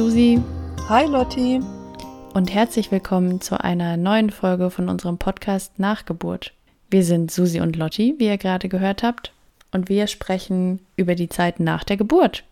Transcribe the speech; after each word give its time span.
Susi. 0.00 0.40
Hi 0.88 1.04
Lotti. 1.04 1.60
Und 2.32 2.54
herzlich 2.54 2.90
willkommen 2.90 3.42
zu 3.42 3.62
einer 3.62 3.98
neuen 3.98 4.30
Folge 4.30 4.70
von 4.70 4.88
unserem 4.88 5.18
Podcast 5.18 5.78
Nachgeburt. 5.78 6.54
Wir 6.88 7.04
sind 7.04 7.30
Susi 7.30 7.60
und 7.60 7.76
Lotti, 7.76 8.14
wie 8.16 8.28
ihr 8.28 8.38
gerade 8.38 8.70
gehört 8.70 9.02
habt, 9.02 9.34
und 9.72 9.90
wir 9.90 10.06
sprechen 10.06 10.80
über 10.96 11.16
die 11.16 11.28
Zeit 11.28 11.60
nach 11.60 11.84
der 11.84 11.98
Geburt, 11.98 12.44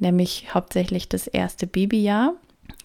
nämlich 0.00 0.52
hauptsächlich 0.52 1.08
das 1.08 1.28
erste 1.28 1.68
Babyjahr 1.68 2.32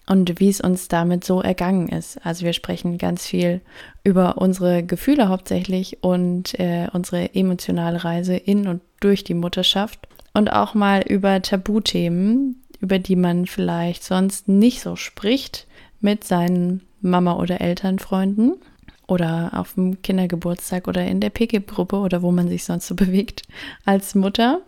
und 0.06 0.38
wie 0.38 0.50
es 0.50 0.60
uns 0.60 0.86
damit 0.86 1.24
so 1.24 1.42
ergangen 1.42 1.88
ist. 1.88 2.24
Also 2.24 2.44
wir 2.44 2.52
sprechen 2.52 2.98
ganz 2.98 3.26
viel 3.26 3.60
über 4.04 4.38
unsere 4.38 4.84
Gefühle 4.84 5.28
hauptsächlich 5.28 6.04
und 6.04 6.56
äh, 6.60 6.86
unsere 6.92 7.34
emotionale 7.34 8.04
Reise 8.04 8.36
in 8.36 8.68
und 8.68 8.82
durch 9.00 9.24
die 9.24 9.34
Mutterschaft 9.34 10.06
und 10.36 10.52
auch 10.52 10.74
mal 10.74 11.00
über 11.00 11.40
Tabuthemen, 11.40 12.62
über 12.80 12.98
die 12.98 13.16
man 13.16 13.46
vielleicht 13.46 14.04
sonst 14.04 14.48
nicht 14.48 14.80
so 14.80 14.96
spricht 14.96 15.66
mit 16.00 16.24
seinen 16.24 16.82
Mama- 17.00 17.36
oder 17.36 17.60
Elternfreunden 17.60 18.54
oder 19.06 19.50
auf 19.54 19.74
dem 19.74 20.02
Kindergeburtstag 20.02 20.88
oder 20.88 21.04
in 21.06 21.20
der 21.20 21.30
PG-Gruppe 21.30 21.96
oder 21.96 22.22
wo 22.22 22.32
man 22.32 22.48
sich 22.48 22.64
sonst 22.64 22.86
so 22.86 22.94
bewegt 22.96 23.42
als 23.84 24.14
Mutter 24.14 24.60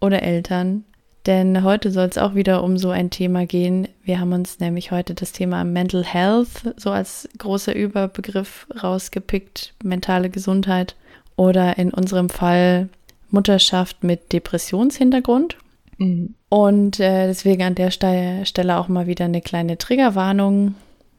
oder 0.00 0.22
Eltern. 0.22 0.84
Denn 1.26 1.62
heute 1.62 1.90
soll 1.90 2.06
es 2.06 2.16
auch 2.16 2.34
wieder 2.34 2.62
um 2.62 2.78
so 2.78 2.90
ein 2.90 3.10
Thema 3.10 3.44
gehen. 3.44 3.88
Wir 4.02 4.18
haben 4.18 4.32
uns 4.32 4.60
nämlich 4.60 4.92
heute 4.92 5.14
das 5.14 5.32
Thema 5.32 5.62
Mental 5.62 6.02
Health 6.02 6.74
so 6.76 6.90
als 6.90 7.28
großer 7.36 7.74
Überbegriff 7.74 8.66
rausgepickt, 8.82 9.74
mentale 9.82 10.30
Gesundheit 10.30 10.96
oder 11.36 11.76
in 11.76 11.92
unserem 11.92 12.30
Fall 12.30 12.88
Mutterschaft 13.30 14.04
mit 14.04 14.32
Depressionshintergrund. 14.32 15.58
Mhm. 15.98 16.34
Und 16.48 16.98
äh, 17.00 17.26
deswegen 17.26 17.62
an 17.62 17.74
der 17.74 17.90
Stelle 17.90 18.78
auch 18.78 18.88
mal 18.88 19.06
wieder 19.06 19.26
eine 19.26 19.42
kleine 19.42 19.76
Triggerwarnung. 19.76 20.74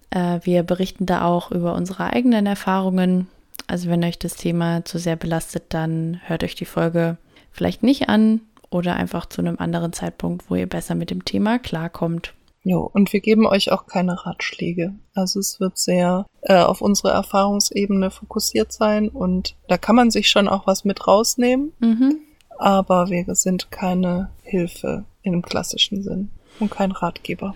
Äh, 0.09 0.39
wir 0.43 0.63
berichten 0.63 1.05
da 1.05 1.25
auch 1.25 1.51
über 1.51 1.75
unsere 1.75 2.11
eigenen 2.11 2.45
Erfahrungen. 2.45 3.27
Also 3.67 3.89
wenn 3.89 4.03
euch 4.03 4.17
das 4.17 4.35
Thema 4.35 4.83
zu 4.85 4.97
sehr 4.97 5.15
belastet, 5.15 5.65
dann 5.69 6.19
hört 6.25 6.43
euch 6.43 6.55
die 6.55 6.65
Folge 6.65 7.17
vielleicht 7.51 7.83
nicht 7.83 8.09
an 8.09 8.41
oder 8.71 8.95
einfach 8.95 9.27
zu 9.27 9.41
einem 9.41 9.57
anderen 9.59 9.93
Zeitpunkt, 9.93 10.49
wo 10.49 10.55
ihr 10.55 10.67
besser 10.67 10.95
mit 10.95 11.11
dem 11.11 11.25
Thema 11.25 11.59
klarkommt. 11.59 12.33
Jo, 12.63 12.89
und 12.93 13.13
wir 13.13 13.19
geben 13.19 13.47
euch 13.47 13.71
auch 13.71 13.85
keine 13.85 14.25
Ratschläge. 14.25 14.93
Also 15.13 15.39
es 15.39 15.59
wird 15.59 15.77
sehr 15.77 16.25
äh, 16.41 16.57
auf 16.57 16.81
unsere 16.81 17.11
Erfahrungsebene 17.11 18.11
fokussiert 18.11 18.73
sein 18.73 19.09
und 19.09 19.55
da 19.67 19.77
kann 19.77 19.95
man 19.95 20.11
sich 20.11 20.29
schon 20.29 20.47
auch 20.47 20.67
was 20.67 20.83
mit 20.83 21.07
rausnehmen. 21.07 21.73
Mhm 21.79 22.21
aber 22.59 23.09
wir 23.09 23.33
sind 23.35 23.71
keine 23.71 24.29
Hilfe 24.43 25.05
im 25.23 25.41
klassischen 25.41 26.03
Sinn 26.03 26.29
und 26.59 26.69
kein 26.69 26.91
Ratgeber. 26.91 27.55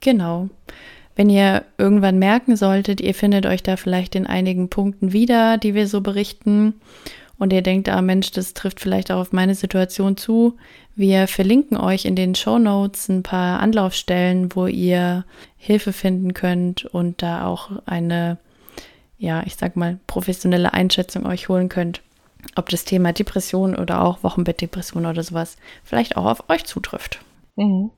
Genau. 0.00 0.48
Wenn 1.16 1.30
ihr 1.30 1.64
irgendwann 1.78 2.18
merken 2.18 2.56
solltet, 2.56 3.00
ihr 3.00 3.14
findet 3.14 3.46
euch 3.46 3.62
da 3.62 3.76
vielleicht 3.76 4.14
in 4.14 4.26
einigen 4.26 4.68
Punkten 4.68 5.12
wieder, 5.12 5.58
die 5.58 5.74
wir 5.74 5.86
so 5.86 6.00
berichten, 6.00 6.74
und 7.38 7.52
ihr 7.52 7.62
denkt, 7.62 7.88
ah 7.88 8.02
Mensch, 8.02 8.30
das 8.30 8.54
trifft 8.54 8.78
vielleicht 8.78 9.10
auch 9.10 9.18
auf 9.18 9.32
meine 9.32 9.56
Situation 9.56 10.16
zu, 10.16 10.56
wir 10.94 11.26
verlinken 11.26 11.76
euch 11.76 12.04
in 12.04 12.14
den 12.14 12.36
Show 12.36 12.58
Notes 12.58 13.08
ein 13.08 13.24
paar 13.24 13.58
Anlaufstellen, 13.58 14.54
wo 14.54 14.68
ihr 14.68 15.24
Hilfe 15.56 15.92
finden 15.92 16.34
könnt 16.34 16.84
und 16.84 17.20
da 17.20 17.46
auch 17.46 17.70
eine, 17.84 18.38
ja, 19.18 19.42
ich 19.44 19.56
sag 19.56 19.74
mal, 19.74 19.98
professionelle 20.06 20.72
Einschätzung 20.72 21.26
euch 21.26 21.48
holen 21.48 21.68
könnt 21.68 22.00
ob 22.56 22.68
das 22.68 22.84
Thema 22.84 23.12
Depression 23.12 23.74
oder 23.76 24.02
auch 24.02 24.22
Wochenbettdepression 24.22 25.06
oder 25.06 25.22
sowas 25.22 25.56
vielleicht 25.84 26.16
auch 26.16 26.26
auf 26.26 26.50
euch 26.50 26.64
zutrifft. 26.64 27.20
Mhm. 27.56 27.90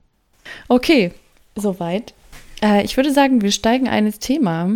Okay, 0.69 1.13
soweit. 1.57 2.15
Äh, 2.63 2.85
ich 2.85 2.97
würde 2.97 3.13
sagen, 3.13 3.43
wir 3.43 3.53
steigen 3.53 3.89
ein 3.89 4.07
ins 4.07 4.19
Thema. 4.19 4.71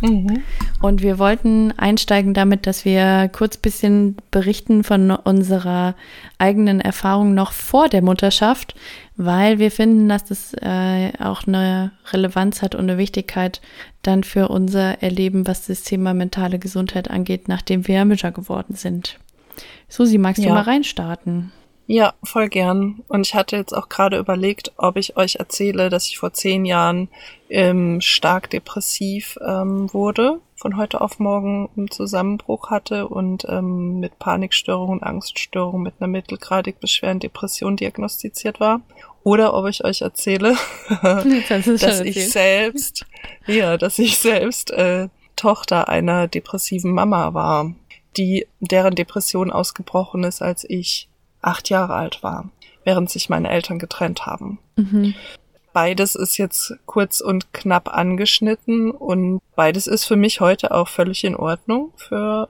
Mhm. 0.00 0.42
Und 0.82 1.00
wir 1.00 1.18
wollten 1.18 1.72
einsteigen 1.78 2.34
damit, 2.34 2.66
dass 2.66 2.84
wir 2.84 3.30
kurz 3.32 3.56
ein 3.56 3.62
bisschen 3.62 4.16
berichten 4.30 4.84
von 4.84 5.10
unserer 5.10 5.94
eigenen 6.38 6.80
Erfahrung 6.82 7.32
noch 7.32 7.52
vor 7.52 7.88
der 7.88 8.02
Mutterschaft, 8.02 8.74
weil 9.16 9.58
wir 9.58 9.70
finden, 9.70 10.08
dass 10.08 10.26
das 10.26 10.52
äh, 10.54 11.12
auch 11.18 11.46
eine 11.46 11.92
Relevanz 12.12 12.60
hat 12.60 12.74
und 12.74 12.82
eine 12.82 12.98
Wichtigkeit 12.98 13.62
dann 14.02 14.22
für 14.22 14.48
unser 14.48 15.02
Erleben, 15.02 15.46
was 15.46 15.66
das 15.66 15.82
Thema 15.82 16.12
mentale 16.12 16.58
Gesundheit 16.58 17.10
angeht, 17.10 17.48
nachdem 17.48 17.88
wir 17.88 18.04
Mütter 18.04 18.30
geworden 18.30 18.74
sind. 18.76 19.18
Susi, 19.88 20.18
magst 20.18 20.42
ja. 20.42 20.48
du 20.48 20.54
mal 20.54 20.62
reinstarten? 20.62 21.52
Ja, 21.86 22.14
voll 22.22 22.48
gern. 22.48 23.04
Und 23.08 23.26
ich 23.26 23.34
hatte 23.34 23.56
jetzt 23.56 23.72
auch 23.72 23.88
gerade 23.88 24.18
überlegt, 24.18 24.72
ob 24.76 24.96
ich 24.96 25.16
euch 25.16 25.36
erzähle, 25.36 25.88
dass 25.88 26.06
ich 26.08 26.18
vor 26.18 26.32
zehn 26.32 26.64
Jahren 26.64 27.08
ähm, 27.48 28.00
stark 28.00 28.50
depressiv 28.50 29.38
ähm, 29.46 29.92
wurde, 29.92 30.40
von 30.66 30.78
heute 30.78 31.00
auf 31.00 31.20
morgen 31.20 31.68
einen 31.76 31.92
Zusammenbruch 31.92 32.70
hatte 32.70 33.06
und 33.06 33.46
ähm, 33.48 34.00
mit 34.00 34.18
Panikstörungen, 34.18 35.00
Angststörungen 35.00 35.84
mit 35.84 35.94
einer 36.00 36.08
mittelgradig 36.08 36.80
beschwerenden 36.80 37.20
Depression 37.20 37.76
diagnostiziert 37.76 38.58
war. 38.58 38.80
Oder 39.22 39.54
ob 39.54 39.68
ich 39.68 39.84
euch 39.84 40.00
erzähle, 40.00 40.56
dass 41.48 42.00
ich 42.00 42.32
selbst, 42.32 43.06
ja, 43.46 43.76
dass 43.76 44.00
ich 44.00 44.18
selbst 44.18 44.72
äh, 44.72 45.06
Tochter 45.36 45.88
einer 45.88 46.26
depressiven 46.26 46.90
Mama 46.90 47.32
war, 47.32 47.72
die 48.16 48.48
deren 48.58 48.96
Depression 48.96 49.52
ausgebrochen 49.52 50.24
ist, 50.24 50.42
als 50.42 50.68
ich 50.68 51.08
acht 51.42 51.70
Jahre 51.70 51.94
alt 51.94 52.24
war, 52.24 52.50
während 52.82 53.08
sich 53.08 53.28
meine 53.28 53.50
Eltern 53.50 53.78
getrennt 53.78 54.26
haben. 54.26 54.58
Mhm. 54.74 55.14
Beides 55.76 56.14
ist 56.14 56.38
jetzt 56.38 56.72
kurz 56.86 57.20
und 57.20 57.52
knapp 57.52 57.94
angeschnitten 57.94 58.90
und 58.90 59.42
beides 59.56 59.86
ist 59.86 60.06
für 60.06 60.16
mich 60.16 60.40
heute 60.40 60.70
auch 60.70 60.88
völlig 60.88 61.22
in 61.22 61.36
Ordnung 61.36 61.92
für 61.96 62.48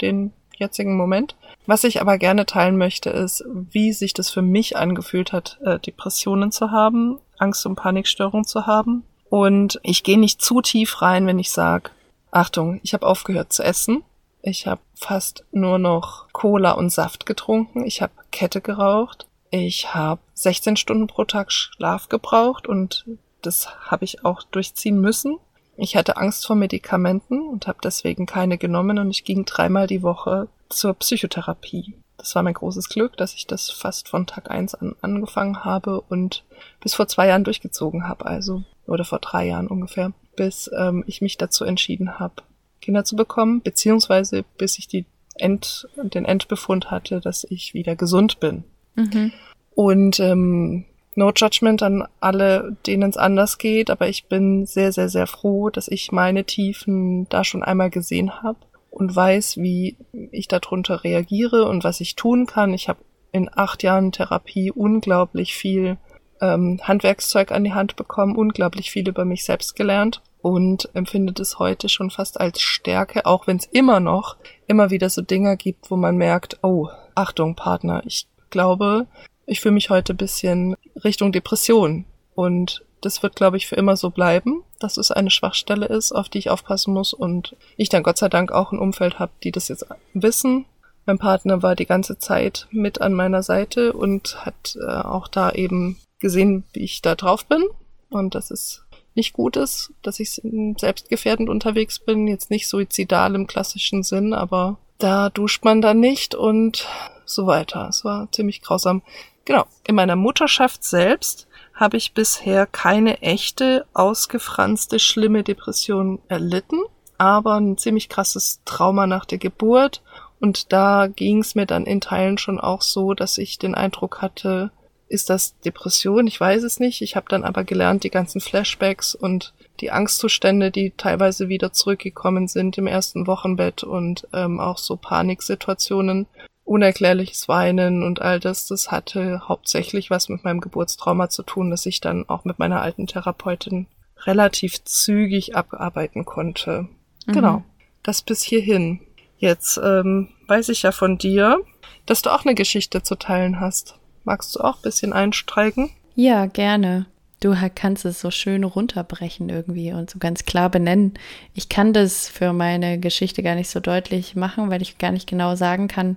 den 0.00 0.32
jetzigen 0.56 0.96
Moment. 0.96 1.36
Was 1.66 1.84
ich 1.84 2.00
aber 2.00 2.16
gerne 2.16 2.46
teilen 2.46 2.78
möchte, 2.78 3.10
ist, 3.10 3.44
wie 3.52 3.92
sich 3.92 4.14
das 4.14 4.30
für 4.30 4.40
mich 4.40 4.78
angefühlt 4.78 5.34
hat, 5.34 5.58
äh, 5.62 5.78
Depressionen 5.78 6.52
zu 6.52 6.70
haben, 6.70 7.18
Angst- 7.36 7.66
und 7.66 7.74
Panikstörungen 7.76 8.46
zu 8.46 8.66
haben. 8.66 9.04
Und 9.28 9.78
ich 9.82 10.02
gehe 10.02 10.18
nicht 10.18 10.40
zu 10.40 10.62
tief 10.62 11.02
rein, 11.02 11.26
wenn 11.26 11.38
ich 11.38 11.52
sage, 11.52 11.90
Achtung, 12.30 12.80
ich 12.82 12.94
habe 12.94 13.06
aufgehört 13.06 13.52
zu 13.52 13.62
essen. 13.62 14.04
Ich 14.40 14.66
habe 14.66 14.80
fast 14.94 15.44
nur 15.52 15.78
noch 15.78 16.32
Cola 16.32 16.70
und 16.70 16.88
Saft 16.88 17.26
getrunken. 17.26 17.84
Ich 17.84 18.00
habe 18.00 18.14
Kette 18.30 18.62
geraucht. 18.62 19.26
Ich 19.56 19.94
habe 19.94 20.20
16 20.34 20.76
Stunden 20.76 21.06
pro 21.06 21.22
Tag 21.22 21.52
Schlaf 21.52 22.08
gebraucht 22.08 22.66
und 22.66 23.04
das 23.40 23.68
habe 23.88 24.04
ich 24.04 24.24
auch 24.24 24.42
durchziehen 24.42 25.00
müssen. 25.00 25.38
Ich 25.76 25.94
hatte 25.94 26.16
Angst 26.16 26.44
vor 26.44 26.56
Medikamenten 26.56 27.40
und 27.40 27.68
habe 27.68 27.78
deswegen 27.84 28.26
keine 28.26 28.58
genommen 28.58 28.98
und 28.98 29.12
ich 29.12 29.22
ging 29.22 29.44
dreimal 29.44 29.86
die 29.86 30.02
Woche 30.02 30.48
zur 30.70 30.94
Psychotherapie. 30.94 31.94
Das 32.16 32.34
war 32.34 32.42
mein 32.42 32.54
großes 32.54 32.88
Glück, 32.88 33.16
dass 33.16 33.34
ich 33.34 33.46
das 33.46 33.70
fast 33.70 34.08
von 34.08 34.26
Tag 34.26 34.50
eins 34.50 34.74
an 34.74 34.96
angefangen 35.02 35.64
habe 35.64 36.00
und 36.00 36.42
bis 36.80 36.94
vor 36.94 37.06
zwei 37.06 37.28
Jahren 37.28 37.44
durchgezogen 37.44 38.08
habe, 38.08 38.26
also 38.26 38.64
oder 38.88 39.04
vor 39.04 39.20
drei 39.20 39.46
Jahren 39.46 39.68
ungefähr, 39.68 40.12
bis 40.34 40.68
ähm, 40.76 41.04
ich 41.06 41.20
mich 41.20 41.38
dazu 41.38 41.64
entschieden 41.64 42.18
habe, 42.18 42.42
Kinder 42.80 43.04
zu 43.04 43.14
bekommen, 43.14 43.62
beziehungsweise 43.62 44.44
bis 44.58 44.80
ich 44.80 44.88
die 44.88 45.06
End, 45.36 45.88
den 45.94 46.24
Endbefund 46.24 46.90
hatte, 46.90 47.20
dass 47.20 47.44
ich 47.44 47.72
wieder 47.72 47.94
gesund 47.94 48.40
bin. 48.40 48.64
Mhm. 48.94 49.32
Und 49.74 50.20
ähm, 50.20 50.84
no 51.14 51.32
judgment 51.34 51.82
an 51.82 52.06
alle, 52.20 52.76
denen 52.86 53.10
es 53.10 53.16
anders 53.16 53.58
geht, 53.58 53.90
aber 53.90 54.08
ich 54.08 54.26
bin 54.26 54.66
sehr, 54.66 54.92
sehr, 54.92 55.08
sehr 55.08 55.26
froh, 55.26 55.70
dass 55.70 55.88
ich 55.88 56.12
meine 56.12 56.44
Tiefen 56.44 57.28
da 57.28 57.44
schon 57.44 57.62
einmal 57.62 57.90
gesehen 57.90 58.42
habe 58.42 58.58
und 58.90 59.14
weiß, 59.14 59.56
wie 59.58 59.96
ich 60.30 60.48
darunter 60.48 61.04
reagiere 61.04 61.66
und 61.66 61.84
was 61.84 62.00
ich 62.00 62.16
tun 62.16 62.46
kann. 62.46 62.72
Ich 62.74 62.88
habe 62.88 63.00
in 63.32 63.50
acht 63.52 63.82
Jahren 63.82 64.12
Therapie 64.12 64.70
unglaublich 64.70 65.54
viel 65.54 65.98
ähm, 66.40 66.80
Handwerkszeug 66.82 67.50
an 67.50 67.64
die 67.64 67.74
Hand 67.74 67.96
bekommen, 67.96 68.36
unglaublich 68.36 68.90
viel 68.90 69.08
über 69.08 69.24
mich 69.24 69.44
selbst 69.44 69.74
gelernt 69.74 70.22
und 70.40 70.90
empfindet 70.94 71.40
es 71.40 71.58
heute 71.58 71.88
schon 71.88 72.10
fast 72.10 72.40
als 72.40 72.60
Stärke, 72.60 73.26
auch 73.26 73.46
wenn 73.46 73.56
es 73.56 73.66
immer 73.66 73.98
noch 73.98 74.36
immer 74.66 74.90
wieder 74.90 75.10
so 75.10 75.22
Dinger 75.22 75.56
gibt, 75.56 75.90
wo 75.90 75.96
man 75.96 76.16
merkt, 76.16 76.58
oh, 76.62 76.88
Achtung, 77.14 77.56
Partner, 77.56 78.02
ich 78.04 78.26
glaube, 78.54 79.08
ich 79.46 79.60
fühle 79.60 79.74
mich 79.74 79.90
heute 79.90 80.14
bisschen 80.14 80.76
Richtung 81.02 81.32
Depression. 81.32 82.04
Und 82.36 82.84
das 83.00 83.22
wird, 83.22 83.34
glaube 83.34 83.56
ich, 83.56 83.66
für 83.66 83.74
immer 83.74 83.96
so 83.96 84.10
bleiben, 84.10 84.62
dass 84.78 84.96
es 84.96 85.10
eine 85.10 85.30
Schwachstelle 85.30 85.86
ist, 85.86 86.12
auf 86.12 86.28
die 86.28 86.38
ich 86.38 86.50
aufpassen 86.50 86.94
muss. 86.94 87.12
Und 87.12 87.56
ich 87.76 87.88
dann 87.88 88.04
Gott 88.04 88.16
sei 88.16 88.28
Dank 88.28 88.52
auch 88.52 88.70
ein 88.70 88.78
Umfeld 88.78 89.18
habe, 89.18 89.32
die 89.42 89.50
das 89.50 89.68
jetzt 89.68 89.86
wissen. 90.14 90.66
Mein 91.04 91.18
Partner 91.18 91.62
war 91.62 91.74
die 91.74 91.84
ganze 91.84 92.16
Zeit 92.16 92.68
mit 92.70 93.00
an 93.00 93.12
meiner 93.12 93.42
Seite 93.42 93.92
und 93.92 94.46
hat 94.46 94.76
äh, 94.80 94.86
auch 94.86 95.26
da 95.26 95.50
eben 95.50 95.98
gesehen, 96.20 96.62
wie 96.72 96.84
ich 96.84 97.02
da 97.02 97.16
drauf 97.16 97.44
bin. 97.46 97.62
Und 98.08 98.36
das 98.36 98.52
ist 98.52 98.84
nicht 99.16 99.32
gut 99.32 99.56
ist, 99.56 99.92
dass 100.02 100.20
ich 100.20 100.40
selbstgefährdend 100.78 101.48
unterwegs 101.48 101.98
bin, 101.98 102.26
jetzt 102.26 102.50
nicht 102.50 102.68
suizidal 102.68 103.34
im 103.34 103.46
klassischen 103.46 104.02
Sinn, 104.02 104.32
aber 104.32 104.78
da 104.98 105.28
duscht 105.28 105.64
man 105.64 105.80
dann 105.80 106.00
nicht 106.00 106.34
und 106.34 106.88
so 107.24 107.46
weiter. 107.46 107.88
Es 107.88 108.04
war 108.04 108.30
ziemlich 108.32 108.62
grausam. 108.62 109.02
Genau, 109.44 109.66
in 109.86 109.94
meiner 109.94 110.16
Mutterschaft 110.16 110.84
selbst 110.84 111.46
habe 111.74 111.96
ich 111.96 112.14
bisher 112.14 112.66
keine 112.66 113.20
echte, 113.20 113.84
ausgefranste, 113.92 114.98
schlimme 114.98 115.42
Depression 115.42 116.20
erlitten, 116.28 116.80
aber 117.18 117.60
ein 117.60 117.76
ziemlich 117.76 118.08
krasses 118.08 118.60
Trauma 118.64 119.06
nach 119.06 119.24
der 119.24 119.38
Geburt. 119.38 120.02
Und 120.40 120.72
da 120.72 121.08
ging 121.08 121.40
es 121.40 121.54
mir 121.54 121.66
dann 121.66 121.84
in 121.84 122.00
Teilen 122.00 122.38
schon 122.38 122.60
auch 122.60 122.82
so, 122.82 123.14
dass 123.14 123.38
ich 123.38 123.58
den 123.58 123.74
Eindruck 123.74 124.22
hatte, 124.22 124.70
ist 125.08 125.30
das 125.30 125.58
Depression? 125.60 126.26
Ich 126.26 126.40
weiß 126.40 126.62
es 126.64 126.80
nicht. 126.80 127.02
Ich 127.02 127.14
habe 127.14 127.26
dann 127.28 127.44
aber 127.44 127.64
gelernt, 127.64 128.04
die 128.04 128.10
ganzen 128.10 128.40
Flashbacks 128.40 129.14
und 129.14 129.52
die 129.80 129.90
Angstzustände, 129.90 130.70
die 130.70 130.92
teilweise 130.96 131.48
wieder 131.48 131.72
zurückgekommen 131.72 132.48
sind 132.48 132.78
im 132.78 132.86
ersten 132.86 133.26
Wochenbett 133.26 133.84
und 133.84 134.26
ähm, 134.32 134.60
auch 134.60 134.78
so 134.78 134.96
Paniksituationen, 134.96 136.26
unerklärliches 136.64 137.46
Weinen 137.46 138.02
und 138.02 138.22
all 138.22 138.40
das, 138.40 138.66
das 138.66 138.90
hatte 138.90 139.42
hauptsächlich 139.48 140.10
was 140.10 140.28
mit 140.28 140.44
meinem 140.44 140.60
Geburtstrauma 140.60 141.28
zu 141.28 141.42
tun, 141.42 141.70
dass 141.70 141.86
ich 141.86 142.00
dann 142.00 142.28
auch 142.28 142.44
mit 142.44 142.58
meiner 142.58 142.80
alten 142.80 143.06
Therapeutin 143.06 143.86
relativ 144.22 144.82
zügig 144.84 145.56
abarbeiten 145.56 146.24
konnte. 146.24 146.88
Mhm. 147.26 147.32
Genau. 147.32 147.64
Das 148.02 148.22
bis 148.22 148.42
hierhin. 148.42 149.00
Jetzt 149.36 149.78
ähm, 149.82 150.28
weiß 150.48 150.70
ich 150.70 150.82
ja 150.82 150.92
von 150.92 151.18
dir, 151.18 151.58
dass 152.06 152.22
du 152.22 152.30
auch 152.30 152.44
eine 152.44 152.54
Geschichte 152.54 153.02
zu 153.02 153.16
teilen 153.16 153.60
hast. 153.60 153.98
Magst 154.24 154.54
du 154.56 154.60
auch 154.60 154.76
ein 154.76 154.82
bisschen 154.82 155.12
einsteigen? 155.12 155.90
Ja, 156.14 156.46
gerne. 156.46 157.06
Du 157.40 157.54
kannst 157.74 158.06
es 158.06 158.20
so 158.20 158.30
schön 158.30 158.64
runterbrechen 158.64 159.50
irgendwie 159.50 159.92
und 159.92 160.08
so 160.08 160.18
ganz 160.18 160.46
klar 160.46 160.70
benennen. 160.70 161.12
Ich 161.52 161.68
kann 161.68 161.92
das 161.92 162.26
für 162.26 162.54
meine 162.54 162.98
Geschichte 162.98 163.42
gar 163.42 163.54
nicht 163.54 163.68
so 163.68 163.80
deutlich 163.80 164.34
machen, 164.34 164.70
weil 164.70 164.80
ich 164.80 164.96
gar 164.96 165.12
nicht 165.12 165.28
genau 165.28 165.54
sagen 165.54 165.86
kann, 165.86 166.16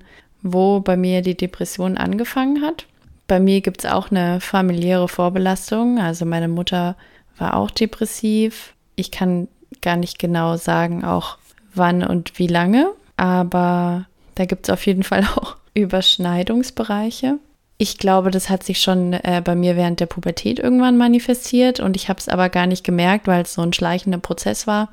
wo 0.54 0.80
bei 0.80 0.98
mir 0.98 1.22
die 1.22 1.38
Depression 1.38 1.98
angefangen 1.98 2.62
hat. 2.62 2.86
Bei 3.28 3.40
mir 3.40 3.62
gibt 3.62 3.84
es 3.84 3.92
auch 3.92 4.10
eine 4.10 4.40
familiäre 4.40 5.08
Vorbelastung. 5.08 6.00
Also 6.00 6.26
meine 6.26 6.48
Mutter 6.48 6.96
war 7.38 7.56
auch 7.56 7.72
depressiv. 7.72 8.74
Ich 8.96 9.12
kann 9.12 9.48
gar 9.82 9.98
nicht 9.98 10.20
genau 10.20 10.58
sagen, 10.58 11.04
auch 11.04 11.38
wann 11.74 12.04
und 12.04 12.40
wie 12.40 12.48
lange, 12.48 12.92
aber 13.16 14.06
da 14.36 14.46
gibt 14.46 14.68
es 14.68 14.74
auf 14.74 14.86
jeden 14.86 15.04
Fall 15.04 15.24
auch 15.36 15.58
Überschneidungsbereiche. 15.74 17.38
Ich 17.80 18.00
glaube, 18.00 18.32
das 18.32 18.50
hat 18.50 18.64
sich 18.64 18.82
schon 18.82 19.14
äh, 19.14 19.42
bei 19.44 19.54
mir 19.54 19.76
während 19.76 20.00
der 20.00 20.08
Pubertät 20.08 20.58
irgendwann 20.58 20.98
manifestiert 20.98 21.80
und 21.80 21.96
ich 21.96 22.10
habe 22.10 22.20
es 22.20 22.28
aber 22.28 22.50
gar 22.50 22.66
nicht 22.66 22.84
gemerkt, 22.84 23.28
weil 23.28 23.44
es 23.44 23.54
so 23.54 23.62
ein 23.62 23.74
schleichender 23.74 24.18
Prozess 24.18 24.66
war. 24.66 24.90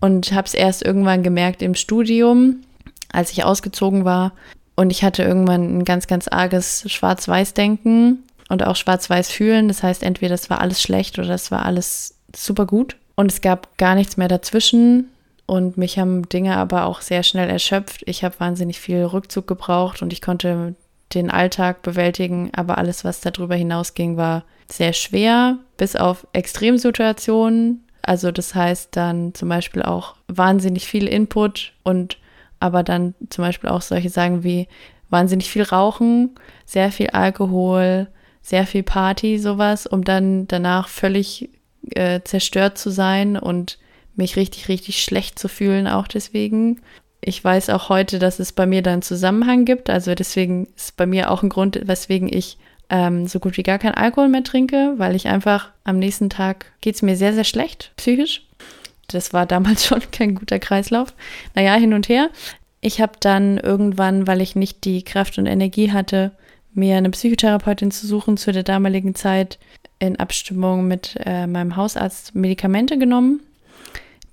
Und 0.00 0.32
habe 0.32 0.46
es 0.46 0.54
erst 0.54 0.84
irgendwann 0.84 1.22
gemerkt 1.22 1.60
im 1.60 1.74
Studium, 1.74 2.60
als 3.12 3.32
ich 3.32 3.44
ausgezogen 3.44 4.04
war. 4.04 4.32
Und 4.78 4.90
ich 4.90 5.02
hatte 5.02 5.24
irgendwann 5.24 5.78
ein 5.78 5.84
ganz, 5.84 6.06
ganz 6.06 6.28
arges 6.28 6.84
Schwarz-Weiß-Denken 6.86 8.22
und 8.48 8.64
auch 8.64 8.76
Schwarz-Weiß-Fühlen. 8.76 9.66
Das 9.66 9.82
heißt, 9.82 10.04
entweder 10.04 10.34
das 10.34 10.50
war 10.50 10.60
alles 10.60 10.80
schlecht 10.80 11.18
oder 11.18 11.26
das 11.26 11.50
war 11.50 11.66
alles 11.66 12.14
super 12.32 12.64
gut. 12.64 12.94
Und 13.16 13.32
es 13.32 13.40
gab 13.40 13.76
gar 13.76 13.96
nichts 13.96 14.16
mehr 14.16 14.28
dazwischen. 14.28 15.08
Und 15.46 15.78
mich 15.78 15.98
haben 15.98 16.28
Dinge 16.28 16.56
aber 16.56 16.86
auch 16.86 17.00
sehr 17.00 17.24
schnell 17.24 17.50
erschöpft. 17.50 18.04
Ich 18.06 18.22
habe 18.22 18.38
wahnsinnig 18.38 18.78
viel 18.78 19.02
Rückzug 19.02 19.48
gebraucht 19.48 20.00
und 20.00 20.12
ich 20.12 20.22
konnte 20.22 20.76
den 21.12 21.28
Alltag 21.28 21.82
bewältigen, 21.82 22.52
aber 22.54 22.78
alles, 22.78 23.04
was 23.04 23.20
darüber 23.20 23.56
hinausging, 23.56 24.16
war 24.16 24.44
sehr 24.70 24.92
schwer, 24.92 25.58
bis 25.76 25.96
auf 25.96 26.24
Extremsituationen. 26.32 27.84
Also 28.02 28.30
das 28.30 28.54
heißt 28.54 28.90
dann 28.92 29.34
zum 29.34 29.48
Beispiel 29.48 29.82
auch 29.82 30.14
wahnsinnig 30.28 30.86
viel 30.86 31.08
Input 31.08 31.72
und 31.82 32.16
aber 32.60 32.82
dann 32.82 33.14
zum 33.30 33.44
Beispiel 33.44 33.70
auch 33.70 33.82
solche 33.82 34.10
Sachen 34.10 34.44
wie 34.44 34.68
wahnsinnig 35.10 35.50
viel 35.50 35.62
Rauchen, 35.62 36.34
sehr 36.64 36.92
viel 36.92 37.08
Alkohol, 37.08 38.08
sehr 38.42 38.66
viel 38.66 38.82
Party, 38.82 39.38
sowas, 39.38 39.86
um 39.86 40.04
dann 40.04 40.46
danach 40.48 40.88
völlig 40.88 41.50
äh, 41.90 42.20
zerstört 42.22 42.78
zu 42.78 42.90
sein 42.90 43.36
und 43.36 43.78
mich 44.16 44.36
richtig, 44.36 44.68
richtig 44.68 45.02
schlecht 45.02 45.38
zu 45.38 45.48
fühlen, 45.48 45.86
auch 45.86 46.08
deswegen 46.08 46.80
ich 47.20 47.42
weiß 47.42 47.70
auch 47.70 47.88
heute, 47.88 48.18
dass 48.18 48.38
es 48.38 48.52
bei 48.52 48.66
mir 48.66 48.82
da 48.82 48.92
einen 48.92 49.02
Zusammenhang 49.02 49.64
gibt. 49.64 49.90
Also 49.90 50.14
deswegen 50.14 50.68
ist 50.76 50.96
bei 50.96 51.06
mir 51.06 51.30
auch 51.30 51.42
ein 51.42 51.48
Grund, 51.48 51.80
weswegen 51.84 52.32
ich 52.32 52.58
ähm, 52.90 53.26
so 53.26 53.40
gut 53.40 53.56
wie 53.56 53.62
gar 53.62 53.78
keinen 53.78 53.94
Alkohol 53.94 54.28
mehr 54.28 54.44
trinke, 54.44 54.94
weil 54.96 55.14
ich 55.14 55.28
einfach 55.28 55.70
am 55.84 55.98
nächsten 55.98 56.30
Tag 56.30 56.72
geht 56.80 56.94
es 56.94 57.02
mir 57.02 57.16
sehr, 57.16 57.34
sehr 57.34 57.44
schlecht, 57.44 57.92
psychisch. 57.96 58.47
Das 59.08 59.32
war 59.32 59.46
damals 59.46 59.86
schon 59.86 60.02
kein 60.12 60.34
guter 60.34 60.58
Kreislauf. 60.58 61.12
Naja, 61.54 61.74
hin 61.74 61.94
und 61.94 62.08
her. 62.08 62.30
Ich 62.80 63.00
habe 63.00 63.14
dann 63.18 63.58
irgendwann, 63.58 64.26
weil 64.26 64.40
ich 64.40 64.54
nicht 64.54 64.84
die 64.84 65.02
Kraft 65.02 65.38
und 65.38 65.46
Energie 65.46 65.90
hatte, 65.90 66.30
mir 66.74 66.96
eine 66.96 67.10
Psychotherapeutin 67.10 67.90
zu 67.90 68.06
suchen, 68.06 68.36
zu 68.36 68.52
der 68.52 68.62
damaligen 68.62 69.16
Zeit 69.16 69.58
in 69.98 70.16
Abstimmung 70.16 70.86
mit 70.86 71.18
äh, 71.26 71.48
meinem 71.48 71.74
Hausarzt 71.74 72.36
Medikamente 72.36 72.98
genommen 72.98 73.40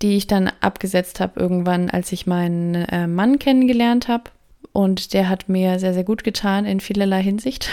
die 0.01 0.17
ich 0.17 0.27
dann 0.27 0.51
abgesetzt 0.61 1.19
habe 1.19 1.39
irgendwann, 1.39 1.89
als 1.89 2.11
ich 2.11 2.27
meinen 2.27 2.75
äh, 2.75 3.07
Mann 3.07 3.39
kennengelernt 3.39 4.07
habe. 4.07 4.25
Und 4.71 5.13
der 5.13 5.29
hat 5.29 5.47
mir 5.47 5.79
sehr, 5.79 5.93
sehr 5.93 6.03
gut 6.03 6.23
getan 6.23 6.65
in 6.65 6.79
vielerlei 6.79 7.23
Hinsicht. 7.23 7.69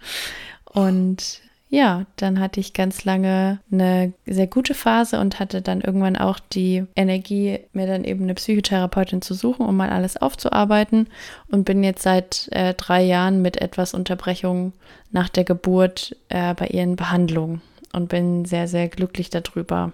und 0.64 1.40
ja, 1.72 2.04
dann 2.16 2.40
hatte 2.40 2.58
ich 2.58 2.72
ganz 2.72 3.04
lange 3.04 3.60
eine 3.70 4.12
sehr 4.26 4.48
gute 4.48 4.74
Phase 4.74 5.20
und 5.20 5.38
hatte 5.38 5.62
dann 5.62 5.80
irgendwann 5.80 6.16
auch 6.16 6.40
die 6.40 6.84
Energie, 6.96 7.60
mir 7.72 7.86
dann 7.86 8.02
eben 8.02 8.24
eine 8.24 8.34
Psychotherapeutin 8.34 9.22
zu 9.22 9.34
suchen, 9.34 9.64
um 9.64 9.76
mal 9.76 9.90
alles 9.90 10.16
aufzuarbeiten. 10.16 11.06
Und 11.48 11.64
bin 11.64 11.84
jetzt 11.84 12.02
seit 12.02 12.48
äh, 12.50 12.74
drei 12.74 13.02
Jahren 13.04 13.40
mit 13.40 13.60
etwas 13.60 13.94
Unterbrechung 13.94 14.72
nach 15.12 15.28
der 15.28 15.44
Geburt 15.44 16.16
äh, 16.28 16.54
bei 16.54 16.66
ihren 16.66 16.96
Behandlungen 16.96 17.62
und 17.92 18.08
bin 18.08 18.44
sehr, 18.46 18.66
sehr 18.66 18.88
glücklich 18.88 19.30
darüber. 19.30 19.92